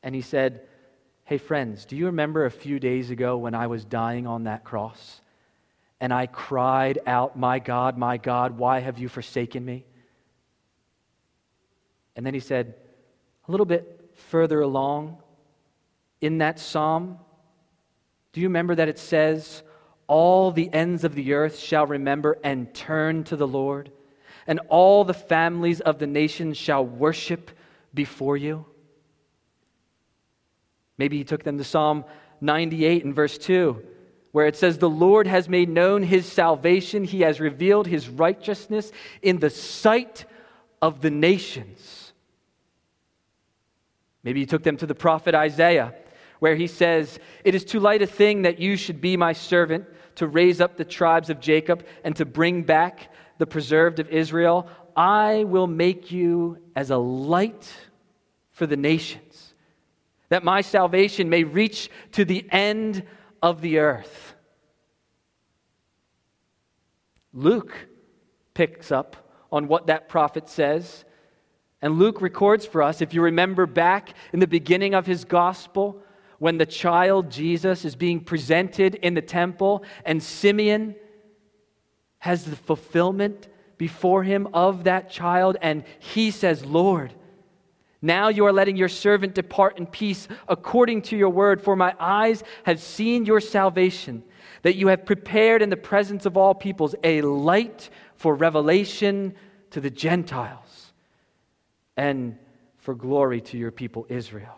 And 0.03 0.15
he 0.15 0.21
said, 0.21 0.61
Hey, 1.25 1.37
friends, 1.37 1.85
do 1.85 1.95
you 1.95 2.07
remember 2.07 2.45
a 2.45 2.51
few 2.51 2.79
days 2.79 3.11
ago 3.11 3.37
when 3.37 3.53
I 3.53 3.67
was 3.67 3.85
dying 3.85 4.25
on 4.25 4.45
that 4.45 4.63
cross? 4.63 5.20
And 6.01 6.11
I 6.11 6.25
cried 6.25 6.99
out, 7.07 7.37
My 7.37 7.59
God, 7.59 7.97
my 7.97 8.17
God, 8.17 8.57
why 8.57 8.79
have 8.79 8.99
you 8.99 9.07
forsaken 9.07 9.63
me? 9.63 9.85
And 12.17 12.25
then 12.25 12.33
he 12.33 12.41
said, 12.41 12.75
a 13.47 13.51
little 13.51 13.65
bit 13.65 14.11
further 14.29 14.61
along 14.61 15.17
in 16.21 16.37
that 16.37 16.59
psalm, 16.59 17.17
do 18.33 18.41
you 18.41 18.47
remember 18.47 18.75
that 18.75 18.87
it 18.87 18.99
says, 18.99 19.63
All 20.07 20.51
the 20.51 20.71
ends 20.73 21.03
of 21.03 21.15
the 21.15 21.33
earth 21.33 21.59
shall 21.59 21.85
remember 21.85 22.37
and 22.43 22.73
turn 22.73 23.23
to 23.25 23.35
the 23.35 23.47
Lord, 23.47 23.91
and 24.47 24.59
all 24.69 25.03
the 25.03 25.13
families 25.13 25.81
of 25.81 25.99
the 25.99 26.07
nations 26.07 26.57
shall 26.57 26.85
worship 26.85 27.51
before 27.93 28.37
you? 28.37 28.65
Maybe 30.97 31.17
he 31.17 31.23
took 31.23 31.43
them 31.43 31.57
to 31.57 31.63
Psalm 31.63 32.05
98 32.41 33.03
and 33.03 33.15
verse 33.15 33.37
2, 33.37 33.83
where 34.31 34.47
it 34.47 34.55
says, 34.55 34.77
The 34.77 34.89
Lord 34.89 35.27
has 35.27 35.49
made 35.49 35.69
known 35.69 36.03
his 36.03 36.25
salvation, 36.25 37.03
he 37.03 37.21
has 37.21 37.39
revealed 37.39 37.87
his 37.87 38.09
righteousness 38.09 38.91
in 39.21 39.39
the 39.39 39.49
sight 39.49 40.25
of 40.81 41.01
the 41.01 41.11
nations. 41.11 42.13
Maybe 44.23 44.41
he 44.41 44.45
took 44.45 44.63
them 44.63 44.77
to 44.77 44.85
the 44.85 44.95
prophet 44.95 45.35
Isaiah, 45.35 45.93
where 46.39 46.55
he 46.55 46.67
says, 46.67 47.19
It 47.43 47.55
is 47.55 47.65
too 47.65 47.79
light 47.79 48.01
a 48.01 48.07
thing 48.07 48.43
that 48.43 48.59
you 48.59 48.75
should 48.75 49.01
be 49.01 49.17
my 49.17 49.33
servant 49.33 49.85
to 50.15 50.27
raise 50.27 50.61
up 50.61 50.77
the 50.77 50.85
tribes 50.85 51.29
of 51.29 51.39
Jacob 51.39 51.85
and 52.03 52.15
to 52.15 52.25
bring 52.25 52.63
back 52.63 53.09
the 53.37 53.47
preserved 53.47 53.99
of 53.99 54.09
Israel. 54.09 54.67
I 54.95 55.45
will 55.45 55.67
make 55.67 56.11
you 56.11 56.57
as 56.75 56.91
a 56.91 56.97
light 56.97 57.71
for 58.51 58.67
the 58.67 58.77
nations, 58.77 59.53
that 60.29 60.43
my 60.43 60.61
salvation 60.61 61.29
may 61.29 61.43
reach 61.43 61.89
to 62.11 62.25
the 62.25 62.45
end 62.51 63.03
of 63.41 63.61
the 63.61 63.79
earth. 63.79 64.35
Luke 67.33 67.87
picks 68.53 68.91
up 68.91 69.15
on 69.51 69.67
what 69.67 69.87
that 69.87 70.09
prophet 70.09 70.49
says 70.49 71.05
and 71.81 71.97
Luke 71.97 72.21
records 72.21 72.65
for 72.65 72.83
us, 72.83 73.01
if 73.01 73.13
you 73.13 73.23
remember 73.23 73.65
back 73.65 74.13
in 74.33 74.39
the 74.39 74.47
beginning 74.47 74.93
of 74.93 75.07
his 75.07 75.25
gospel, 75.25 76.01
when 76.37 76.57
the 76.57 76.65
child 76.65 77.31
Jesus 77.31 77.85
is 77.85 77.95
being 77.95 78.19
presented 78.19 78.95
in 78.95 79.15
the 79.15 79.21
temple, 79.21 79.83
and 80.05 80.21
Simeon 80.21 80.95
has 82.19 82.45
the 82.45 82.55
fulfillment 82.55 83.47
before 83.77 84.23
him 84.23 84.47
of 84.53 84.83
that 84.83 85.09
child, 85.09 85.57
and 85.61 85.83
he 85.97 86.29
says, 86.29 86.63
Lord, 86.63 87.13
now 88.01 88.29
you 88.29 88.45
are 88.45 88.53
letting 88.53 88.75
your 88.75 88.89
servant 88.89 89.35
depart 89.35 89.77
in 89.77 89.85
peace 89.85 90.27
according 90.47 91.03
to 91.03 91.17
your 91.17 91.29
word, 91.29 91.61
for 91.61 91.75
my 91.75 91.93
eyes 91.99 92.43
have 92.63 92.81
seen 92.81 93.25
your 93.25 93.39
salvation, 93.39 94.23
that 94.63 94.75
you 94.75 94.87
have 94.87 95.05
prepared 95.05 95.61
in 95.61 95.69
the 95.69 95.77
presence 95.77 96.25
of 96.25 96.35
all 96.35 96.55
peoples 96.55 96.95
a 97.03 97.21
light 97.21 97.89
for 98.15 98.33
revelation 98.33 99.35
to 99.71 99.79
the 99.79 99.89
Gentiles 99.89 100.93
and 101.95 102.37
for 102.77 102.95
glory 102.95 103.41
to 103.41 103.57
your 103.57 103.71
people 103.71 104.07
Israel. 104.09 104.57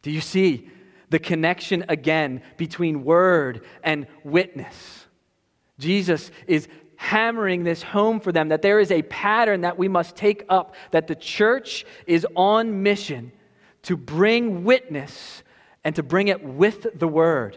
Do 0.00 0.10
you 0.10 0.22
see 0.22 0.70
the 1.10 1.18
connection 1.18 1.84
again 1.88 2.42
between 2.56 3.04
word 3.04 3.64
and 3.82 4.06
witness? 4.24 5.06
Jesus 5.78 6.30
is 6.46 6.68
hammering 6.96 7.64
this 7.64 7.82
home 7.82 8.20
for 8.20 8.32
them 8.32 8.48
that 8.48 8.62
there 8.62 8.80
is 8.80 8.90
a 8.90 9.02
pattern 9.02 9.62
that 9.62 9.78
we 9.78 9.88
must 9.88 10.16
take 10.16 10.44
up, 10.48 10.74
that 10.90 11.06
the 11.06 11.14
church 11.14 11.84
is 12.06 12.26
on 12.34 12.82
mission 12.82 13.32
to 13.82 13.96
bring 13.96 14.64
witness 14.64 15.42
and 15.84 15.94
to 15.94 16.02
bring 16.02 16.28
it 16.28 16.42
with 16.42 16.86
the 16.98 17.08
word. 17.08 17.56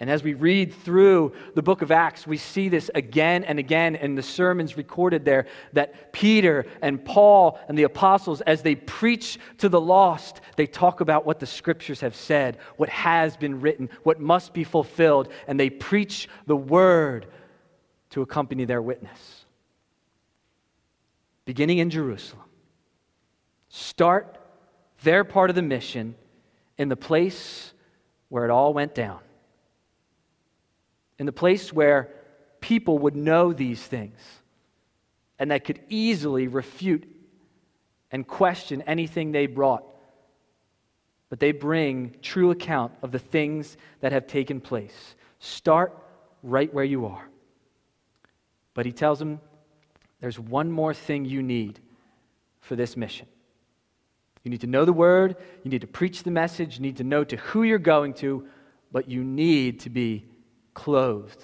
And 0.00 0.08
as 0.08 0.22
we 0.22 0.32
read 0.32 0.72
through 0.72 1.34
the 1.54 1.62
book 1.62 1.82
of 1.82 1.90
Acts, 1.90 2.26
we 2.26 2.38
see 2.38 2.70
this 2.70 2.90
again 2.94 3.44
and 3.44 3.58
again 3.58 3.96
in 3.96 4.14
the 4.14 4.22
sermons 4.22 4.78
recorded 4.78 5.26
there 5.26 5.46
that 5.74 6.10
Peter 6.14 6.64
and 6.80 7.04
Paul 7.04 7.60
and 7.68 7.78
the 7.78 7.82
apostles, 7.82 8.40
as 8.40 8.62
they 8.62 8.76
preach 8.76 9.38
to 9.58 9.68
the 9.68 9.80
lost, 9.80 10.40
they 10.56 10.66
talk 10.66 11.02
about 11.02 11.26
what 11.26 11.38
the 11.38 11.46
scriptures 11.46 12.00
have 12.00 12.16
said, 12.16 12.56
what 12.78 12.88
has 12.88 13.36
been 13.36 13.60
written, 13.60 13.90
what 14.02 14.18
must 14.18 14.54
be 14.54 14.64
fulfilled, 14.64 15.30
and 15.46 15.60
they 15.60 15.68
preach 15.68 16.30
the 16.46 16.56
word 16.56 17.26
to 18.10 18.22
accompany 18.22 18.64
their 18.64 18.82
witness. 18.82 19.44
Beginning 21.44 21.78
in 21.78 21.90
Jerusalem, 21.90 22.44
start 23.68 24.38
their 25.02 25.24
part 25.24 25.50
of 25.50 25.56
the 25.56 25.62
mission 25.62 26.14
in 26.76 26.88
the 26.88 26.96
place 26.96 27.72
where 28.28 28.44
it 28.44 28.50
all 28.50 28.72
went 28.72 28.94
down 28.94 29.20
in 31.20 31.26
the 31.26 31.32
place 31.32 31.70
where 31.70 32.08
people 32.60 32.98
would 32.98 33.14
know 33.14 33.52
these 33.52 33.80
things 33.80 34.18
and 35.38 35.50
that 35.50 35.66
could 35.66 35.78
easily 35.90 36.48
refute 36.48 37.06
and 38.10 38.26
question 38.26 38.80
anything 38.86 39.30
they 39.30 39.46
brought. 39.46 39.84
But 41.28 41.38
they 41.38 41.52
bring 41.52 42.16
true 42.22 42.50
account 42.50 42.94
of 43.02 43.12
the 43.12 43.18
things 43.18 43.76
that 44.00 44.12
have 44.12 44.26
taken 44.26 44.62
place. 44.62 45.14
Start 45.40 45.94
right 46.42 46.72
where 46.72 46.86
you 46.86 47.04
are. 47.04 47.28
But 48.74 48.86
he 48.86 48.92
tells 48.92 49.18
them 49.18 49.40
there's 50.20 50.38
one 50.38 50.70
more 50.70 50.94
thing 50.94 51.24
you 51.24 51.42
need 51.42 51.80
for 52.60 52.76
this 52.76 52.96
mission. 52.96 53.26
You 54.44 54.50
need 54.50 54.60
to 54.62 54.66
know 54.66 54.84
the 54.84 54.92
word, 54.92 55.36
you 55.64 55.70
need 55.70 55.82
to 55.82 55.86
preach 55.86 56.22
the 56.22 56.30
message, 56.30 56.76
you 56.76 56.82
need 56.82 56.96
to 56.98 57.04
know 57.04 57.24
to 57.24 57.36
who 57.36 57.62
you're 57.62 57.78
going 57.78 58.14
to, 58.14 58.46
but 58.92 59.08
you 59.08 59.22
need 59.22 59.80
to 59.80 59.90
be 59.90 60.24
clothed 60.72 61.42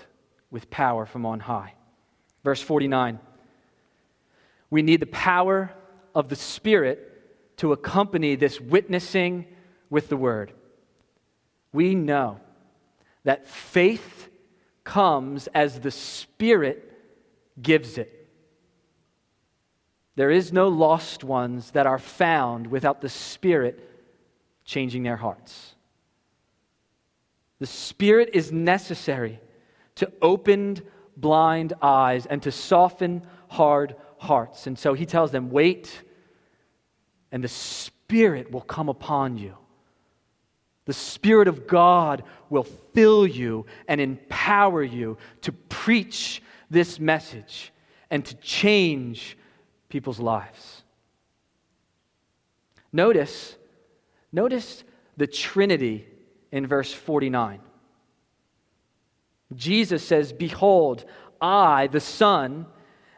with 0.50 0.70
power 0.70 1.04
from 1.04 1.26
on 1.26 1.40
high. 1.40 1.74
Verse 2.42 2.62
49 2.62 3.18
We 4.70 4.82
need 4.82 5.00
the 5.00 5.06
power 5.06 5.72
of 6.14 6.28
the 6.28 6.36
Spirit 6.36 7.56
to 7.58 7.72
accompany 7.72 8.36
this 8.36 8.60
witnessing 8.60 9.46
with 9.90 10.08
the 10.08 10.16
Word. 10.16 10.52
We 11.72 11.94
know 11.94 12.40
that 13.24 13.48
faith 13.48 14.28
comes 14.84 15.48
as 15.48 15.80
the 15.80 15.90
Spirit 15.90 16.95
gives 17.60 17.98
it. 17.98 18.28
There 20.16 20.30
is 20.30 20.52
no 20.52 20.68
lost 20.68 21.24
ones 21.24 21.72
that 21.72 21.86
are 21.86 21.98
found 21.98 22.66
without 22.66 23.00
the 23.00 23.08
Spirit 23.08 23.88
changing 24.64 25.02
their 25.02 25.16
hearts. 25.16 25.74
The 27.58 27.66
Spirit 27.66 28.30
is 28.32 28.50
necessary 28.50 29.40
to 29.96 30.10
open 30.20 30.82
blind 31.16 31.74
eyes 31.80 32.26
and 32.26 32.42
to 32.42 32.52
soften 32.52 33.22
hard 33.48 33.96
hearts. 34.18 34.66
And 34.66 34.78
so 34.78 34.94
he 34.94 35.06
tells 35.06 35.30
them, 35.30 35.50
Wait, 35.50 36.02
and 37.32 37.42
the 37.42 37.48
Spirit 37.48 38.50
will 38.50 38.62
come 38.62 38.88
upon 38.88 39.36
you. 39.36 39.54
The 40.86 40.92
Spirit 40.92 41.48
of 41.48 41.66
God 41.66 42.22
will 42.48 42.62
fill 42.62 43.26
you 43.26 43.66
and 43.88 44.00
empower 44.00 44.82
you 44.82 45.18
to 45.42 45.52
preach 45.52 46.42
this 46.70 46.98
message 46.98 47.72
and 48.10 48.24
to 48.24 48.34
change 48.36 49.36
people's 49.88 50.20
lives. 50.20 50.82
Notice, 52.92 53.56
notice 54.32 54.84
the 55.16 55.26
Trinity 55.26 56.06
in 56.52 56.66
verse 56.66 56.92
49. 56.92 57.60
Jesus 59.54 60.06
says, 60.06 60.32
Behold, 60.32 61.04
I, 61.40 61.88
the 61.88 62.00
Son, 62.00 62.66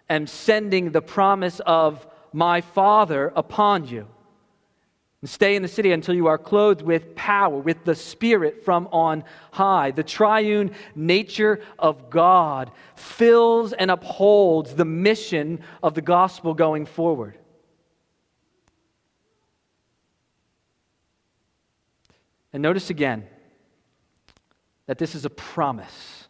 am 0.08 0.26
sending 0.26 0.90
the 0.90 1.02
promise 1.02 1.60
of 1.60 2.06
my 2.32 2.60
Father 2.60 3.32
upon 3.34 3.86
you. 3.86 4.08
And 5.20 5.28
stay 5.28 5.56
in 5.56 5.62
the 5.62 5.68
city 5.68 5.90
until 5.90 6.14
you 6.14 6.28
are 6.28 6.38
clothed 6.38 6.82
with 6.82 7.16
power, 7.16 7.58
with 7.58 7.84
the 7.84 7.96
Spirit 7.96 8.64
from 8.64 8.88
on 8.92 9.24
high. 9.50 9.90
The 9.90 10.04
triune 10.04 10.70
nature 10.94 11.60
of 11.76 12.08
God 12.08 12.70
fills 12.94 13.72
and 13.72 13.90
upholds 13.90 14.74
the 14.74 14.84
mission 14.84 15.60
of 15.82 15.94
the 15.94 16.02
gospel 16.02 16.54
going 16.54 16.86
forward. 16.86 17.36
And 22.52 22.62
notice 22.62 22.88
again 22.88 23.26
that 24.86 24.98
this 24.98 25.16
is 25.16 25.24
a 25.24 25.30
promise, 25.30 26.28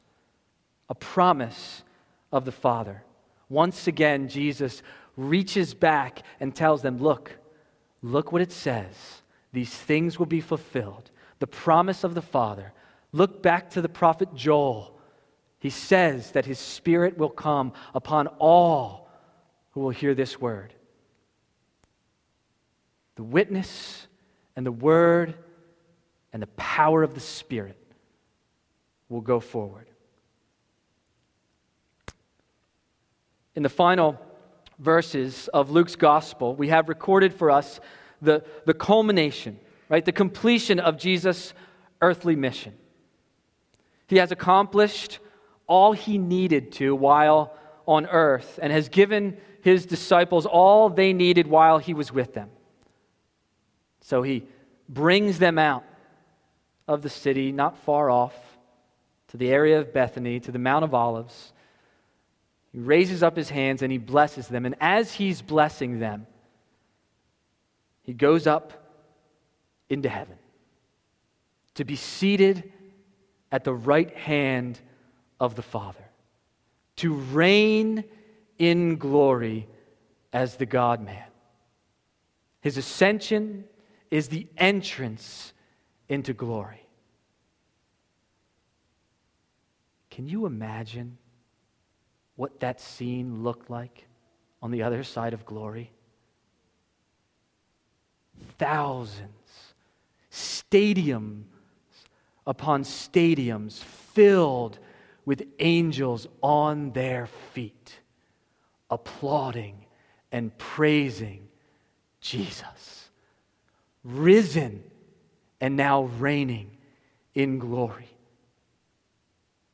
a 0.89 0.95
promise 0.95 1.85
of 2.33 2.47
the 2.47 2.53
Father. 2.53 3.03
Once 3.51 3.87
again, 3.87 4.29
Jesus 4.29 4.83
reaches 5.17 5.75
back 5.75 6.23
and 6.41 6.55
tells 6.55 6.81
them, 6.81 6.99
Look, 6.99 7.33
look 8.03 8.33
what 8.33 8.43
it 8.43 8.53
says. 8.53 9.23
These 9.53 9.75
things 9.75 10.19
will 10.19 10.27
be 10.27 10.41
fulfilled. 10.41 11.11
The 11.39 11.47
promise 11.47 12.05
of 12.05 12.15
the 12.15 12.23
Father. 12.23 12.73
Look 13.13 13.43
back 13.43 13.71
to 13.71 13.81
the 13.81 13.89
prophet 13.89 14.35
Joel. 14.35 14.99
He 15.59 15.71
says 15.71 16.33
that 16.33 16.47
his 16.47 16.59
Spirit 16.59 17.19
will 17.19 17.31
come 17.31 17.73
upon 17.95 18.27
all 18.39 19.11
who 19.71 19.81
will 19.81 19.91
hear 19.91 20.15
this 20.15 20.41
word. 20.41 20.75
The 23.17 23.25
witness 23.25 24.07
and 24.55 24.65
the 24.65 24.73
word 24.73 25.35
and 26.33 26.43
the 26.43 26.49
power 26.49 27.03
of 27.03 27.15
the 27.15 27.21
Spirit 27.21 27.77
will 29.09 29.21
go 29.21 29.41
forward. 29.41 29.89
In 33.57 33.63
the 33.63 33.69
final 33.69 34.21
verses 34.79 35.49
of 35.49 35.71
Luke's 35.71 35.97
gospel, 35.97 36.55
we 36.55 36.69
have 36.69 36.89
recorded 36.89 37.35
for 37.35 37.51
us 37.51 37.81
the, 38.23 38.45
the 38.65 38.75
culmination, 38.75 39.59
right? 39.89 40.05
The 40.05 40.13
completion 40.13 40.81
of 40.81 40.99
Jesus' 40.99 41.53
earthly 42.01 42.37
mission. 42.37 42.75
He 44.07 44.17
has 44.17 44.33
accomplished 44.33 45.19
all 45.67 45.93
he 45.93 46.19
needed 46.19 46.73
to 46.73 46.95
while 46.95 47.55
on 47.87 48.07
earth 48.07 48.59
and 48.63 48.73
has 48.73 48.89
given 48.89 49.37
his 49.63 49.87
disciples 49.87 50.47
all 50.47 50.89
they 50.89 51.13
needed 51.13 51.47
while 51.47 51.79
he 51.79 51.95
was 51.95 52.13
with 52.13 52.35
them. 52.35 52.51
So 54.01 54.23
he 54.23 54.45
brings 54.89 55.39
them 55.39 55.59
out 55.59 55.85
of 56.87 57.03
the 57.03 57.11
city, 57.11 57.53
not 57.53 57.77
far 57.79 58.11
off, 58.11 58.35
to 59.29 59.37
the 59.37 59.51
area 59.51 59.79
of 59.79 59.93
Bethany, 59.93 60.41
to 60.41 60.51
the 60.51 60.59
Mount 60.59 60.85
of 60.85 60.95
Olives. 60.95 61.53
He 62.73 62.79
raises 62.79 63.23
up 63.23 63.37
his 63.37 63.51
hands 63.51 63.83
and 63.83 63.91
he 63.91 63.99
blesses 63.99 64.49
them. 64.49 64.67
And 64.67 64.75
as 64.81 65.15
he's 65.15 65.43
blessing 65.43 66.01
them, 66.01 66.27
he 68.03 68.13
goes 68.13 68.47
up 68.47 68.73
into 69.89 70.09
heaven 70.09 70.37
to 71.75 71.85
be 71.85 71.97
seated 71.97 72.73
at 73.51 73.65
the 73.65 73.73
right 73.73 74.15
hand 74.17 74.81
of 75.41 75.55
the 75.55 75.63
Father, 75.63 76.05
to 76.97 77.15
reign 77.15 78.05
in 78.59 78.97
glory 78.97 79.67
as 80.33 80.57
the 80.57 80.67
God 80.67 81.03
man. 81.03 81.25
His 82.61 82.77
ascension 82.77 83.65
is 84.11 84.29
the 84.29 84.47
entrance 84.57 85.53
into 86.09 86.33
glory. 86.33 86.87
Can 90.11 90.29
you 90.29 90.47
imagine 90.47 91.17
what 92.39 92.61
that 92.61 92.81
scene 92.81 93.43
looked 93.43 93.69
like 93.69 94.07
on 94.63 94.71
the 94.71 94.81
other 94.85 95.03
side 95.03 95.35
of 95.35 95.45
glory? 95.45 95.91
Thousands, 98.59 99.75
stadiums 100.31 101.43
upon 102.47 102.85
stadiums 102.85 103.83
filled 103.83 104.79
with 105.25 105.43
angels 105.59 106.29
on 106.41 106.93
their 106.93 107.27
feet, 107.27 107.99
applauding 108.89 109.85
and 110.31 110.57
praising 110.59 111.49
Jesus, 112.21 113.09
risen 114.05 114.85
and 115.61 115.77
now 115.77 116.05
reigning 116.05 116.71
in 117.35 117.59
glory. 117.59 118.09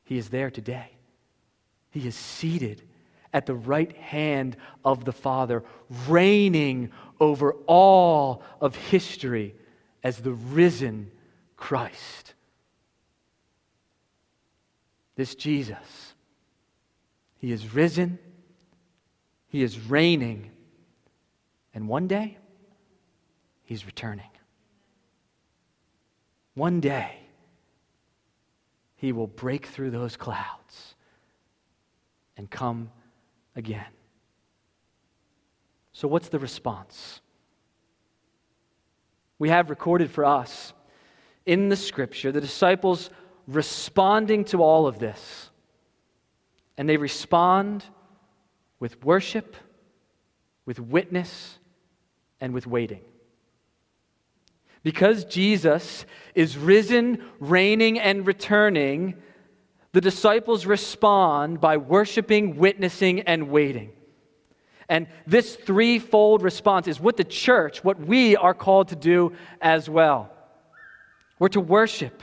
He 0.03 0.17
is 0.17 0.29
there 0.29 0.49
today. 0.49 0.94
He 1.95 2.09
is 2.09 2.15
seated 2.15 2.81
at 3.31 3.45
the 3.45 3.55
right 3.55 3.95
hand 3.95 4.57
of 4.83 5.05
the 5.05 5.13
Father, 5.13 5.63
reigning 6.09 6.91
over 7.21 7.53
all 7.67 8.43
of 8.59 8.75
history 8.75 9.55
as 10.03 10.17
the 10.17 10.33
risen 10.33 11.09
Christ. 11.55 12.33
This 15.15 15.35
Jesus, 15.35 16.13
He 17.37 17.53
is 17.53 17.73
risen, 17.73 18.19
He 19.47 19.63
is 19.63 19.79
reigning, 19.79 20.51
and 21.73 21.87
one 21.87 22.09
day, 22.09 22.37
He's 23.63 23.85
returning. 23.85 24.31
One 26.55 26.81
day, 26.81 27.19
he 28.97 29.13
will 29.13 29.27
break 29.27 29.67
through 29.67 29.91
those 29.91 30.17
clouds 30.17 30.95
and 32.37 32.49
come 32.49 32.91
again. 33.55 33.85
So, 35.93 36.07
what's 36.07 36.29
the 36.29 36.39
response? 36.39 37.21
We 39.39 39.49
have 39.49 39.69
recorded 39.69 40.11
for 40.11 40.25
us 40.25 40.73
in 41.45 41.69
the 41.69 41.75
scripture 41.75 42.31
the 42.31 42.41
disciples 42.41 43.09
responding 43.47 44.45
to 44.45 44.63
all 44.63 44.87
of 44.87 44.99
this. 44.99 45.49
And 46.77 46.89
they 46.89 46.97
respond 46.97 47.85
with 48.79 49.03
worship, 49.03 49.55
with 50.65 50.79
witness, 50.79 51.57
and 52.41 52.53
with 52.53 52.67
waiting. 52.67 53.01
Because 54.83 55.25
Jesus 55.25 56.05
is 56.35 56.57
risen, 56.57 57.23
reigning, 57.39 57.99
and 57.99 58.27
returning, 58.27 59.15
the 59.95 60.01
disciples 60.01 60.65
respond 60.65 61.61
by 61.61 61.77
worshiping, 61.77 62.57
witnessing, 62.57 63.21
and 63.21 63.47
waiting. 63.47 63.93
And 64.89 65.07
this 65.25 65.55
threefold 65.55 66.41
response 66.41 66.89
is 66.89 66.99
what 66.99 67.15
the 67.15 67.23
church, 67.23 67.81
what 67.81 67.97
we 67.97 68.35
are 68.35 68.53
called 68.53 68.89
to 68.89 68.97
do 68.97 69.31
as 69.61 69.89
well. 69.89 70.29
We're 71.39 71.47
to 71.47 71.61
worship. 71.61 72.21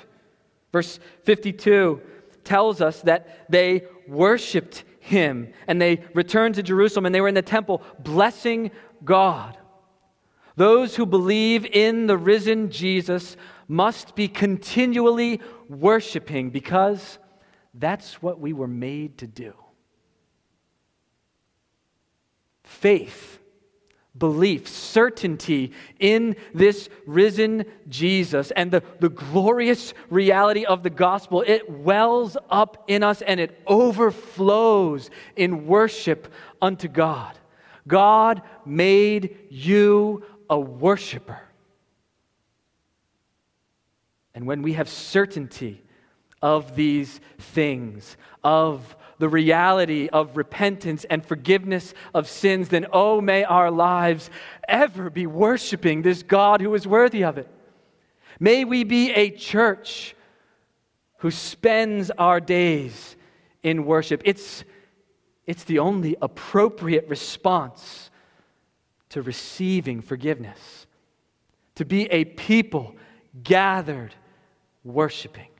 Verse 0.70 1.00
52 1.22 2.02
tells 2.44 2.82
us 2.82 3.00
that 3.02 3.46
they 3.50 3.86
worshiped 4.06 4.84
him 5.00 5.54
and 5.66 5.80
they 5.80 6.04
returned 6.12 6.56
to 6.56 6.62
Jerusalem 6.62 7.06
and 7.06 7.14
they 7.14 7.22
were 7.22 7.28
in 7.28 7.34
the 7.34 7.40
temple 7.40 7.80
blessing 8.00 8.70
God. 9.02 9.56
Those 10.56 10.94
who 10.94 11.06
believe 11.06 11.64
in 11.64 12.06
the 12.06 12.18
risen 12.18 12.70
Jesus 12.70 13.34
must 13.66 14.14
be 14.14 14.28
continually 14.28 15.40
worshiping 15.70 16.50
because 16.50 17.18
that's 17.74 18.22
what 18.22 18.38
we 18.38 18.52
were 18.52 18.68
made 18.68 19.18
to 19.18 19.26
do. 19.26 19.54
Faith, 22.64 23.38
belief, 24.16 24.68
certainty 24.68 25.72
in 25.98 26.36
this 26.54 26.88
risen 27.06 27.64
Jesus 27.88 28.50
and 28.50 28.70
the, 28.70 28.82
the 29.00 29.08
glorious 29.08 29.94
reality 30.10 30.64
of 30.64 30.82
the 30.82 30.90
gospel, 30.90 31.42
it 31.46 31.68
wells 31.70 32.36
up 32.50 32.84
in 32.88 33.02
us 33.02 33.22
and 33.22 33.40
it 33.40 33.60
overflows 33.66 35.10
in 35.36 35.66
worship 35.66 36.32
unto 36.60 36.88
God. 36.88 37.38
God 37.86 38.42
made 38.64 39.36
you 39.50 40.24
a 40.48 40.58
worshiper. 40.58 41.40
And 44.34 44.46
when 44.46 44.62
we 44.62 44.74
have 44.74 44.88
certainty 44.88 45.82
of 46.42 46.74
these 46.74 47.20
things, 47.38 48.16
of 48.42 48.96
the 49.18 49.28
reality 49.28 50.08
of 50.12 50.36
repentance 50.36 51.04
and 51.08 51.24
forgiveness 51.24 51.94
of 52.12 52.28
sins, 52.28 52.68
then 52.68 52.86
oh, 52.92 53.20
may 53.20 53.44
our 53.44 53.70
lives 53.70 54.30
ever 54.66 55.08
be 55.10 55.26
worshiping 55.26 56.02
this 56.02 56.24
God 56.24 56.60
who 56.60 56.74
is 56.74 56.86
worthy 56.86 57.22
of 57.22 57.38
it. 57.38 57.48
May 58.40 58.64
we 58.64 58.82
be 58.82 59.12
a 59.12 59.30
church 59.30 60.16
who 61.18 61.30
spends 61.30 62.10
our 62.10 62.40
days 62.40 63.14
in 63.62 63.84
worship. 63.84 64.22
It's, 64.24 64.64
it's 65.46 65.62
the 65.62 65.78
only 65.78 66.16
appropriate 66.20 67.06
response 67.06 68.10
to 69.10 69.22
receiving 69.22 70.00
forgiveness, 70.00 70.88
to 71.76 71.84
be 71.84 72.06
a 72.06 72.24
people 72.24 72.96
gathered 73.44 74.16
worshiping. 74.82 75.51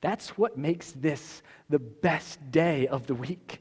That's 0.00 0.30
what 0.30 0.56
makes 0.56 0.92
this 0.92 1.42
the 1.68 1.78
best 1.78 2.50
day 2.50 2.86
of 2.86 3.06
the 3.06 3.14
week. 3.14 3.60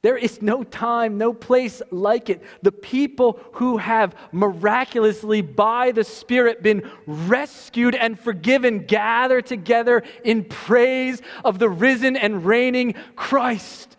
There 0.00 0.16
is 0.16 0.40
no 0.40 0.62
time, 0.62 1.18
no 1.18 1.32
place 1.32 1.82
like 1.90 2.30
it. 2.30 2.42
The 2.62 2.70
people 2.70 3.40
who 3.54 3.78
have 3.78 4.14
miraculously, 4.30 5.40
by 5.42 5.90
the 5.90 6.04
Spirit, 6.04 6.62
been 6.62 6.88
rescued 7.06 7.96
and 7.96 8.18
forgiven 8.18 8.84
gather 8.86 9.42
together 9.42 10.04
in 10.22 10.44
praise 10.44 11.20
of 11.44 11.58
the 11.58 11.68
risen 11.68 12.16
and 12.16 12.44
reigning 12.44 12.94
Christ. 13.16 13.96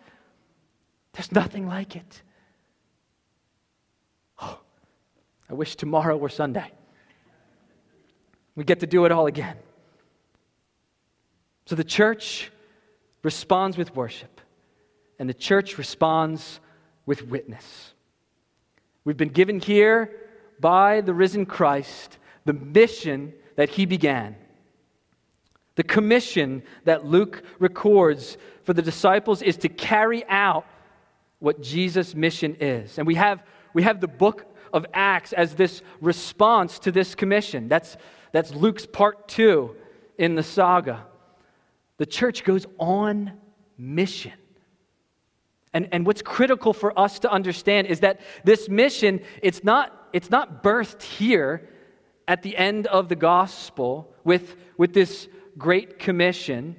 There's 1.12 1.32
nothing 1.32 1.66
like 1.66 1.96
it. 1.96 2.22
Oh, 4.40 4.58
I 5.50 5.54
wish 5.54 5.76
tomorrow 5.76 6.16
were 6.16 6.30
Sunday. 6.30 6.72
We 8.54 8.64
get 8.64 8.80
to 8.80 8.86
do 8.86 9.04
it 9.04 9.12
all 9.12 9.26
again. 9.26 9.56
So 11.70 11.76
the 11.76 11.84
church 11.84 12.50
responds 13.22 13.78
with 13.78 13.94
worship, 13.94 14.40
and 15.20 15.28
the 15.28 15.34
church 15.34 15.78
responds 15.78 16.58
with 17.06 17.28
witness. 17.28 17.94
We've 19.04 19.16
been 19.16 19.28
given 19.28 19.60
here 19.60 20.10
by 20.58 21.00
the 21.00 21.14
risen 21.14 21.46
Christ 21.46 22.18
the 22.44 22.54
mission 22.54 23.34
that 23.54 23.68
he 23.68 23.86
began. 23.86 24.34
The 25.76 25.84
commission 25.84 26.64
that 26.86 27.06
Luke 27.06 27.44
records 27.60 28.36
for 28.64 28.72
the 28.72 28.82
disciples 28.82 29.40
is 29.40 29.56
to 29.58 29.68
carry 29.68 30.24
out 30.28 30.66
what 31.38 31.62
Jesus' 31.62 32.16
mission 32.16 32.56
is. 32.58 32.98
And 32.98 33.06
we 33.06 33.14
have, 33.14 33.44
we 33.74 33.84
have 33.84 34.00
the 34.00 34.08
book 34.08 34.44
of 34.72 34.86
Acts 34.92 35.32
as 35.32 35.54
this 35.54 35.82
response 36.00 36.80
to 36.80 36.90
this 36.90 37.14
commission. 37.14 37.68
That's, 37.68 37.96
that's 38.32 38.52
Luke's 38.52 38.86
part 38.86 39.28
two 39.28 39.76
in 40.18 40.34
the 40.34 40.42
saga. 40.42 41.06
The 42.00 42.06
church 42.06 42.44
goes 42.44 42.64
on 42.78 43.30
mission. 43.76 44.32
And, 45.74 45.86
and 45.92 46.06
what's 46.06 46.22
critical 46.22 46.72
for 46.72 46.98
us 46.98 47.18
to 47.18 47.30
understand 47.30 47.88
is 47.88 48.00
that 48.00 48.20
this 48.42 48.70
mission, 48.70 49.20
it's 49.42 49.62
not, 49.62 50.08
it's 50.14 50.30
not 50.30 50.64
birthed 50.64 51.02
here 51.02 51.68
at 52.26 52.42
the 52.42 52.56
end 52.56 52.86
of 52.86 53.10
the 53.10 53.16
gospel 53.16 54.14
with, 54.24 54.56
with 54.78 54.94
this 54.94 55.28
great 55.58 55.98
commission. 55.98 56.74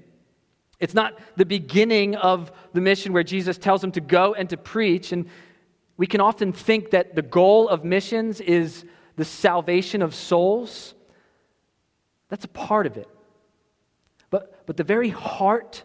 It's 0.80 0.96
not 0.96 1.20
the 1.36 1.46
beginning 1.46 2.16
of 2.16 2.52
the 2.74 2.82
mission 2.82 3.14
where 3.14 3.22
Jesus 3.22 3.60
tells 3.60 3.82
them 3.82 3.92
to 3.92 4.02
go 4.02 4.34
and 4.34 4.50
to 4.50 4.58
preach. 4.58 5.12
And 5.12 5.28
we 5.98 6.08
can 6.08 6.20
often 6.20 6.52
think 6.52 6.90
that 6.90 7.14
the 7.14 7.22
goal 7.22 7.70
of 7.70 7.86
missions 7.86 8.42
is 8.42 8.86
the 9.18 9.26
salvation 9.26 10.02
of 10.02 10.16
souls. 10.16 10.96
That's 12.30 12.46
a 12.46 12.48
part 12.48 12.88
of 12.88 12.98
it. 12.98 13.08
But, 14.72 14.78
the 14.78 14.86
very 14.86 15.10
heart 15.10 15.84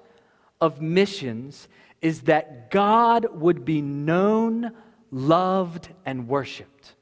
of 0.60 0.80
missions 0.80 1.66
is 2.00 2.20
that 2.20 2.70
God 2.70 3.26
would 3.32 3.64
be 3.64 3.82
known, 3.82 4.70
loved, 5.10 5.88
and 6.04 6.28
worshiped. 6.28 6.94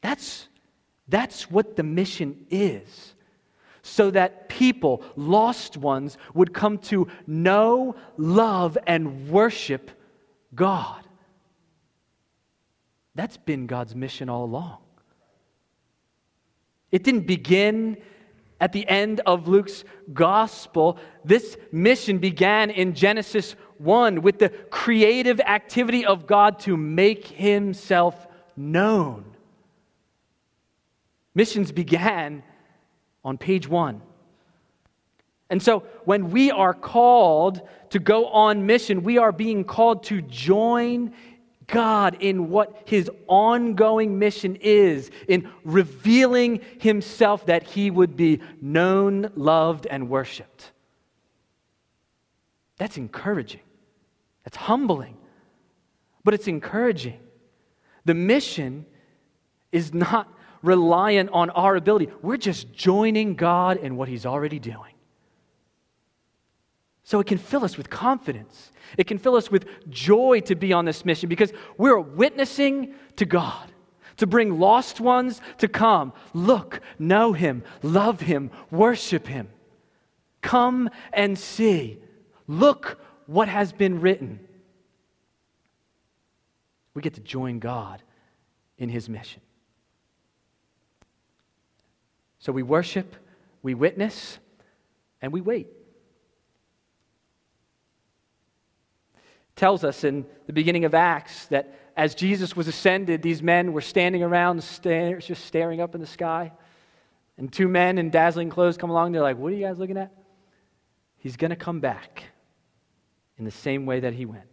That's, 0.00 0.48
that's 1.06 1.48
what 1.48 1.76
the 1.76 1.84
mission 1.84 2.46
is 2.50 3.14
so 3.82 4.10
that 4.10 4.48
people, 4.48 5.04
lost 5.14 5.76
ones, 5.76 6.18
would 6.34 6.52
come 6.52 6.78
to 6.78 7.06
know, 7.24 7.94
love, 8.16 8.76
and 8.84 9.28
worship 9.28 9.92
God. 10.56 11.04
That's 13.14 13.36
been 13.36 13.68
God's 13.68 13.94
mission 13.94 14.28
all 14.28 14.42
along. 14.42 14.78
It 16.90 17.04
didn't 17.04 17.28
begin 17.28 17.98
at 18.64 18.72
the 18.72 18.88
end 18.88 19.20
of 19.26 19.46
Luke's 19.46 19.84
gospel. 20.14 20.96
This 21.22 21.58
mission 21.70 22.16
began 22.16 22.70
in 22.70 22.94
Genesis 22.94 23.56
1 23.76 24.22
with 24.22 24.38
the 24.38 24.48
creative 24.48 25.38
activity 25.40 26.06
of 26.06 26.26
God 26.26 26.60
to 26.60 26.74
make 26.74 27.26
himself 27.26 28.26
known. 28.56 29.26
Missions 31.34 31.72
began 31.72 32.42
on 33.22 33.36
page 33.36 33.68
one. 33.68 34.00
And 35.50 35.62
so, 35.62 35.80
when 36.06 36.30
we 36.30 36.50
are 36.50 36.72
called 36.72 37.60
to 37.90 37.98
go 37.98 38.28
on 38.28 38.64
mission, 38.64 39.02
we 39.02 39.18
are 39.18 39.30
being 39.30 39.64
called 39.64 40.04
to 40.04 40.22
join 40.22 41.12
God 41.66 42.16
in 42.20 42.50
what 42.50 42.82
his 42.86 43.10
ongoing 43.26 44.18
mission 44.18 44.56
is, 44.60 45.10
in 45.28 45.50
revealing 45.64 46.60
himself 46.80 47.46
that 47.46 47.62
he 47.62 47.90
would 47.90 48.16
be 48.16 48.40
known, 48.60 49.30
loved, 49.34 49.86
and 49.86 50.08
worshiped. 50.08 50.72
That's 52.76 52.96
encouraging. 52.96 53.60
That's 54.44 54.56
humbling. 54.56 55.16
But 56.24 56.34
it's 56.34 56.48
encouraging. 56.48 57.20
The 58.04 58.14
mission 58.14 58.86
is 59.72 59.94
not 59.94 60.32
reliant 60.62 61.30
on 61.32 61.50
our 61.50 61.76
ability. 61.76 62.08
We're 62.22 62.36
just 62.36 62.72
joining 62.72 63.34
God 63.34 63.76
in 63.76 63.96
what 63.96 64.08
He's 64.08 64.26
already 64.26 64.58
doing. 64.58 64.93
So 67.04 67.20
it 67.20 67.26
can 67.26 67.38
fill 67.38 67.64
us 67.64 67.76
with 67.76 67.90
confidence. 67.90 68.72
It 68.96 69.06
can 69.06 69.18
fill 69.18 69.36
us 69.36 69.50
with 69.50 69.66
joy 69.90 70.40
to 70.46 70.54
be 70.54 70.72
on 70.72 70.86
this 70.86 71.04
mission 71.04 71.28
because 71.28 71.52
we're 71.76 72.00
witnessing 72.00 72.94
to 73.16 73.26
God. 73.26 73.70
to 74.16 74.26
bring 74.26 74.58
lost 74.58 75.00
ones 75.00 75.40
to 75.58 75.68
come, 75.68 76.12
look, 76.32 76.80
know 76.98 77.32
him, 77.32 77.62
love 77.82 78.20
him, 78.20 78.50
worship 78.70 79.26
him. 79.26 79.48
Come 80.40 80.90
and 81.12 81.38
see. 81.38 81.98
Look 82.46 83.00
what 83.26 83.48
has 83.48 83.72
been 83.72 84.00
written. 84.00 84.40
We 86.94 87.02
get 87.02 87.14
to 87.14 87.20
join 87.20 87.58
God 87.58 88.02
in 88.78 88.88
his 88.88 89.08
mission. 89.08 89.40
So 92.38 92.52
we 92.52 92.62
worship, 92.62 93.16
we 93.62 93.74
witness, 93.74 94.38
and 95.22 95.32
we 95.32 95.40
wait. 95.40 95.66
Tells 99.56 99.84
us 99.84 100.04
in 100.04 100.26
the 100.46 100.52
beginning 100.52 100.84
of 100.84 100.94
Acts 100.94 101.46
that 101.46 101.78
as 101.96 102.14
Jesus 102.14 102.56
was 102.56 102.66
ascended, 102.66 103.22
these 103.22 103.42
men 103.42 103.72
were 103.72 103.80
standing 103.80 104.22
around, 104.22 104.62
stare, 104.62 105.18
just 105.18 105.44
staring 105.44 105.80
up 105.80 105.94
in 105.94 106.00
the 106.00 106.06
sky. 106.06 106.52
And 107.38 107.52
two 107.52 107.68
men 107.68 107.98
in 107.98 108.10
dazzling 108.10 108.50
clothes 108.50 108.76
come 108.76 108.90
along. 108.90 109.12
They're 109.12 109.22
like, 109.22 109.38
What 109.38 109.52
are 109.52 109.56
you 109.56 109.64
guys 109.64 109.78
looking 109.78 109.96
at? 109.96 110.12
He's 111.18 111.36
going 111.36 111.50
to 111.50 111.56
come 111.56 111.80
back 111.80 112.24
in 113.38 113.44
the 113.44 113.50
same 113.50 113.86
way 113.86 114.00
that 114.00 114.12
he 114.12 114.26
went. 114.26 114.44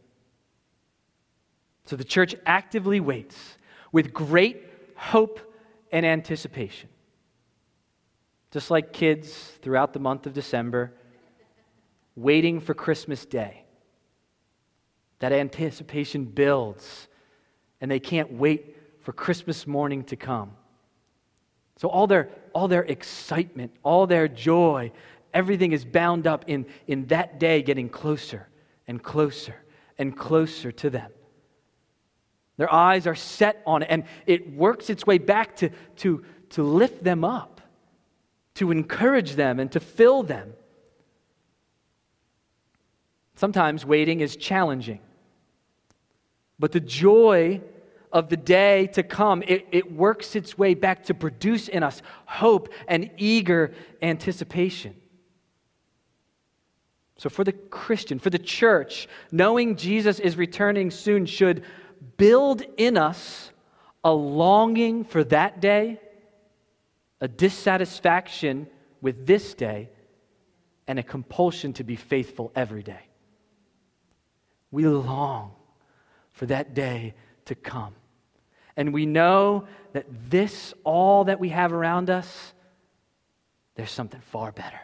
So 1.86 1.96
the 1.96 2.04
church 2.04 2.36
actively 2.46 3.00
waits 3.00 3.38
with 3.92 4.14
great 4.14 4.64
hope 4.96 5.40
and 5.92 6.06
anticipation. 6.06 6.90
Just 8.52 8.72
like 8.72 8.94
kids 8.94 9.34
throughout 9.62 9.94
the 9.94 10.00
month 10.00 10.26
of 10.26 10.34
December, 10.34 10.94
waiting 12.16 12.60
for 12.60 12.74
Christmas 12.74 13.26
Day. 13.26 13.64
That 15.22 15.32
anticipation 15.32 16.26
builds, 16.26 17.08
and 17.80 17.90
they 17.90 18.00
can't 18.00 18.34
wait 18.34 18.76
for 19.02 19.14
Christmas 19.14 19.68
morning 19.68 20.04
to 20.06 20.16
come. 20.16 20.52
So, 21.78 21.90
all 21.90 22.08
their, 22.08 22.30
all 22.54 22.68
their 22.68 22.84
excitement, 22.84 23.72
all 23.84 24.08
their 24.08 24.28
joy, 24.28 24.92
everything 25.32 25.74
is 25.74 25.86
bound 25.86 26.26
up 26.26 26.46
in, 26.48 26.66
in 26.88 27.06
that 27.08 27.40
day 27.40 27.62
getting 27.62 27.88
closer 27.88 28.48
and 28.88 29.02
closer 29.02 29.56
and 30.00 30.18
closer 30.18 30.72
to 30.72 30.90
them. 30.90 31.12
Their 32.58 32.74
eyes 32.74 33.06
are 33.06 33.16
set 33.16 33.62
on 33.68 33.84
it, 33.84 33.88
and 33.92 34.06
it 34.26 34.52
works 34.56 34.90
its 34.90 35.06
way 35.06 35.20
back 35.20 35.56
to, 35.58 35.70
to, 35.98 36.26
to 36.50 36.64
lift 36.64 37.04
them 37.04 37.24
up, 37.24 37.62
to 38.56 38.72
encourage 38.72 39.36
them, 39.36 39.60
and 39.60 39.72
to 39.72 39.80
fill 39.80 40.24
them. 40.24 40.54
Sometimes 43.36 43.86
waiting 43.86 44.22
is 44.22 44.36
challenging. 44.36 45.00
But 46.62 46.74
the 46.74 46.80
joy 46.80 47.60
of 48.12 48.30
the 48.30 48.38
day 48.38 48.86
to 48.94 49.02
come, 49.02 49.42
it, 49.48 49.66
it 49.72 49.92
works 49.92 50.36
its 50.36 50.60
way 50.60 50.76
back 50.76 51.06
to 51.06 51.16
produce 51.16 51.68
in 51.68 51.82
us 51.82 52.04
hope 52.26 52.70
and 52.88 53.10
eager 53.18 53.74
anticipation. 54.00 54.96
So, 57.18 57.30
for 57.30 57.44
the 57.44 57.52
Christian, 57.52 58.20
for 58.20 58.30
the 58.30 58.38
church, 58.38 59.08
knowing 59.32 59.76
Jesus 59.76 60.20
is 60.20 60.38
returning 60.38 60.92
soon 60.92 61.26
should 61.26 61.64
build 62.18 62.62
in 62.78 62.96
us 62.96 63.50
a 64.04 64.14
longing 64.14 65.04
for 65.04 65.24
that 65.26 65.62
day, 65.62 66.00
a 67.22 67.28
dissatisfaction 67.28 68.68
with 69.02 69.26
this 69.26 69.56
day, 69.56 69.90
and 70.88 71.00
a 71.00 71.04
compulsion 71.04 71.74
to 71.74 71.84
be 71.84 71.96
faithful 71.96 72.52
every 72.56 72.84
day. 72.84 73.02
We 74.70 74.86
long 74.86 75.54
for 76.32 76.46
that 76.48 76.74
day 76.74 77.14
to 77.46 77.56
come. 77.56 77.94
And 78.78 78.94
we 78.94 79.06
know 79.06 79.68
that 79.94 80.06
this, 80.30 80.74
all 80.84 81.26
that 81.26 81.40
we 81.40 81.50
have 81.50 81.74
around 81.74 82.10
us, 82.10 82.54
there's 83.76 83.92
something 83.92 84.22
far 84.22 84.52
better, 84.52 84.80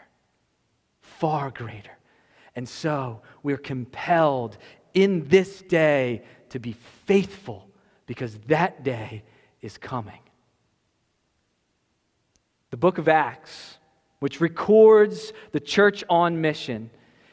far 1.02 1.52
greater. 1.52 1.98
And 2.56 2.68
so 2.68 3.22
we're 3.44 3.58
compelled 3.58 4.58
in 4.94 5.28
this 5.28 5.62
day 5.62 6.24
to 6.50 6.60
be 6.60 6.74
faithful 7.06 7.70
because 8.06 8.38
that 8.48 8.84
day 8.84 9.24
is 9.62 9.78
coming. 9.78 10.20
The 12.72 12.78
book 12.78 12.98
of 12.98 13.08
Acts, 13.08 13.78
which 14.20 14.42
records 14.42 15.32
the 15.52 15.60
church 15.60 16.04
on 16.10 16.42
mission, 16.42 16.90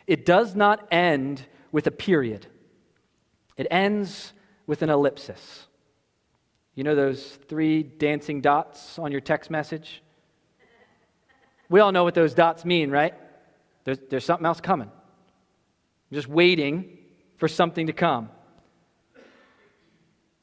it 0.06 0.26
does 0.26 0.54
not 0.54 0.86
end 0.92 1.46
with 1.72 1.86
a 1.86 1.90
period. 1.90 2.46
It 3.57 3.66
ends 3.70 4.32
with 4.66 4.82
an 4.82 4.90
ellipsis. 4.90 5.66
You 6.74 6.82
know 6.82 6.94
those 6.94 7.38
three 7.48 7.82
dancing 7.82 8.40
dots 8.40 8.98
on 8.98 9.12
your 9.12 9.20
text 9.20 9.50
message? 9.50 10.02
We 11.68 11.80
all 11.80 11.92
know 11.92 12.05
what 12.05 12.14
those 12.14 12.34
dots 12.34 12.64
mean, 12.64 12.90
right? 12.90 13.14
There's, 13.84 13.98
there's 14.11 14.24
something 14.24 14.46
else 14.46 14.61
coming. 14.61 14.88
I'm 14.88 16.14
just 16.14 16.28
waiting 16.28 16.98
for 17.36 17.48
something 17.48 17.86
to 17.86 17.92
come. 17.92 18.30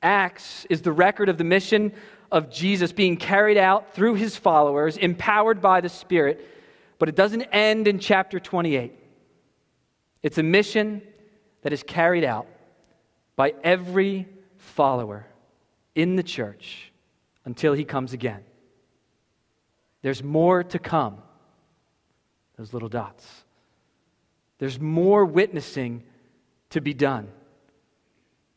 Acts 0.02 0.66
is 0.70 0.82
the 0.82 0.92
record 0.92 1.30
of 1.30 1.38
the 1.38 1.44
mission 1.44 1.94
of 2.32 2.50
Jesus 2.50 2.92
being 2.92 3.18
carried 3.18 3.58
out 3.58 3.94
through 3.94 4.16
his 4.16 4.36
followers, 4.36 4.98
empowered 4.98 5.62
by 5.62 5.82
the 5.82 5.90
Spirit, 5.90 6.48
but 6.98 7.10
it 7.10 7.16
doesn't 7.16 7.44
end 7.44 7.88
in 7.88 8.00
chapter 8.00 8.40
28. 8.40 8.94
It's 10.24 10.38
a 10.38 10.44
mission 10.44 11.02
that 11.62 11.74
is 11.74 11.84
carried 11.84 12.24
out 12.24 12.48
by 13.42 13.56
every 13.64 14.28
follower 14.58 15.26
in 15.96 16.16
the 16.16 16.22
church 16.22 16.92
until 17.44 17.74
he 17.74 17.84
comes 17.84 18.14
again. 18.14 18.44
There's 20.04 20.22
more 20.22 20.64
to 20.64 20.78
come. 20.78 21.18
Those 22.56 22.72
little 22.72 22.88
dots. 22.88 23.26
There's 24.60 24.80
more 24.80 25.26
witnessing 25.26 26.04
to 26.70 26.82
be 26.82 26.94
done. 26.94 27.30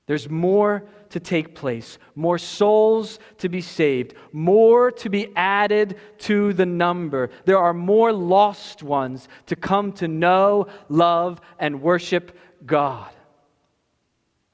There's 0.05 0.29
more 0.29 0.85
to 1.09 1.19
take 1.19 1.55
place, 1.55 1.97
more 2.15 2.37
souls 2.37 3.19
to 3.39 3.49
be 3.49 3.63
saved, 3.63 4.13
more 4.33 4.91
to 4.91 5.09
be 5.09 5.35
added 5.35 5.97
to 6.19 6.53
the 6.53 6.67
number. 6.67 7.31
There 7.47 7.57
are 7.57 7.73
more 7.73 8.13
lost 8.13 8.83
ones 8.83 9.29
to 9.47 9.57
come 9.57 9.93
to 9.93 10.09
know, 10.09 10.67
love, 10.91 11.41
and 11.59 11.81
worship 11.81 12.37
God 12.67 13.14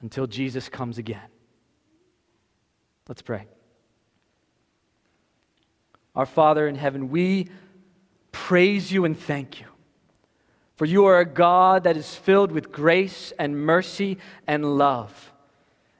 until 0.01 0.27
Jesus 0.27 0.69
comes 0.69 0.97
again. 0.97 1.21
Let's 3.07 3.21
pray. 3.21 3.45
Our 6.15 6.25
Father 6.25 6.67
in 6.67 6.75
heaven, 6.75 7.09
we 7.09 7.47
praise 8.31 8.91
you 8.91 9.05
and 9.05 9.17
thank 9.17 9.59
you. 9.59 9.67
For 10.75 10.85
you 10.85 11.05
are 11.05 11.19
a 11.19 11.25
God 11.25 11.83
that 11.83 11.95
is 11.95 12.15
filled 12.15 12.51
with 12.51 12.71
grace 12.71 13.31
and 13.37 13.57
mercy 13.57 14.17
and 14.47 14.77
love. 14.77 15.31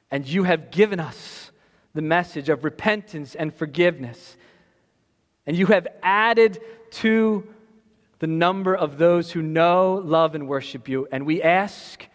And 0.10 0.28
you 0.28 0.44
have 0.44 0.72
given 0.72 1.00
us 1.00 1.52
the 1.94 2.02
message 2.02 2.50
of 2.50 2.64
repentance 2.64 3.36
and 3.36 3.54
forgiveness. 3.54 4.38
And 5.46 5.56
you 5.56 5.68
have 5.68 5.88
added 6.02 6.60
to 6.92 7.48
the 8.20 8.28
number 8.28 8.76
of 8.76 8.98
those 8.98 9.32
who 9.32 9.42
know, 9.42 10.02
love, 10.04 10.36
and 10.36 10.48
worship 10.48 10.88
you. 10.88 11.08
And 11.12 11.26
we 11.26 11.42
ask 11.42 12.06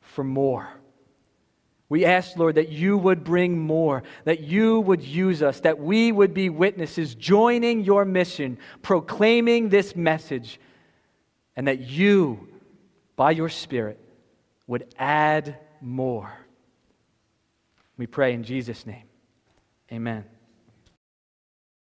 for 0.00 0.24
more. 0.24 0.68
We 1.94 2.04
ask, 2.04 2.36
Lord, 2.36 2.56
that 2.56 2.70
you 2.70 2.98
would 2.98 3.22
bring 3.22 3.56
more, 3.56 4.02
that 4.24 4.40
you 4.40 4.80
would 4.80 5.00
use 5.00 5.44
us, 5.44 5.60
that 5.60 5.78
we 5.78 6.10
would 6.10 6.34
be 6.34 6.48
witnesses 6.48 7.14
joining 7.14 7.84
your 7.84 8.04
mission, 8.04 8.58
proclaiming 8.82 9.68
this 9.68 9.94
message, 9.94 10.58
and 11.54 11.68
that 11.68 11.82
you, 11.82 12.48
by 13.14 13.30
your 13.30 13.48
Spirit, 13.48 14.00
would 14.66 14.92
add 14.98 15.56
more. 15.80 16.36
We 17.96 18.08
pray 18.08 18.34
in 18.34 18.42
Jesus' 18.42 18.84
name. 18.86 19.04
Amen. 19.92 20.24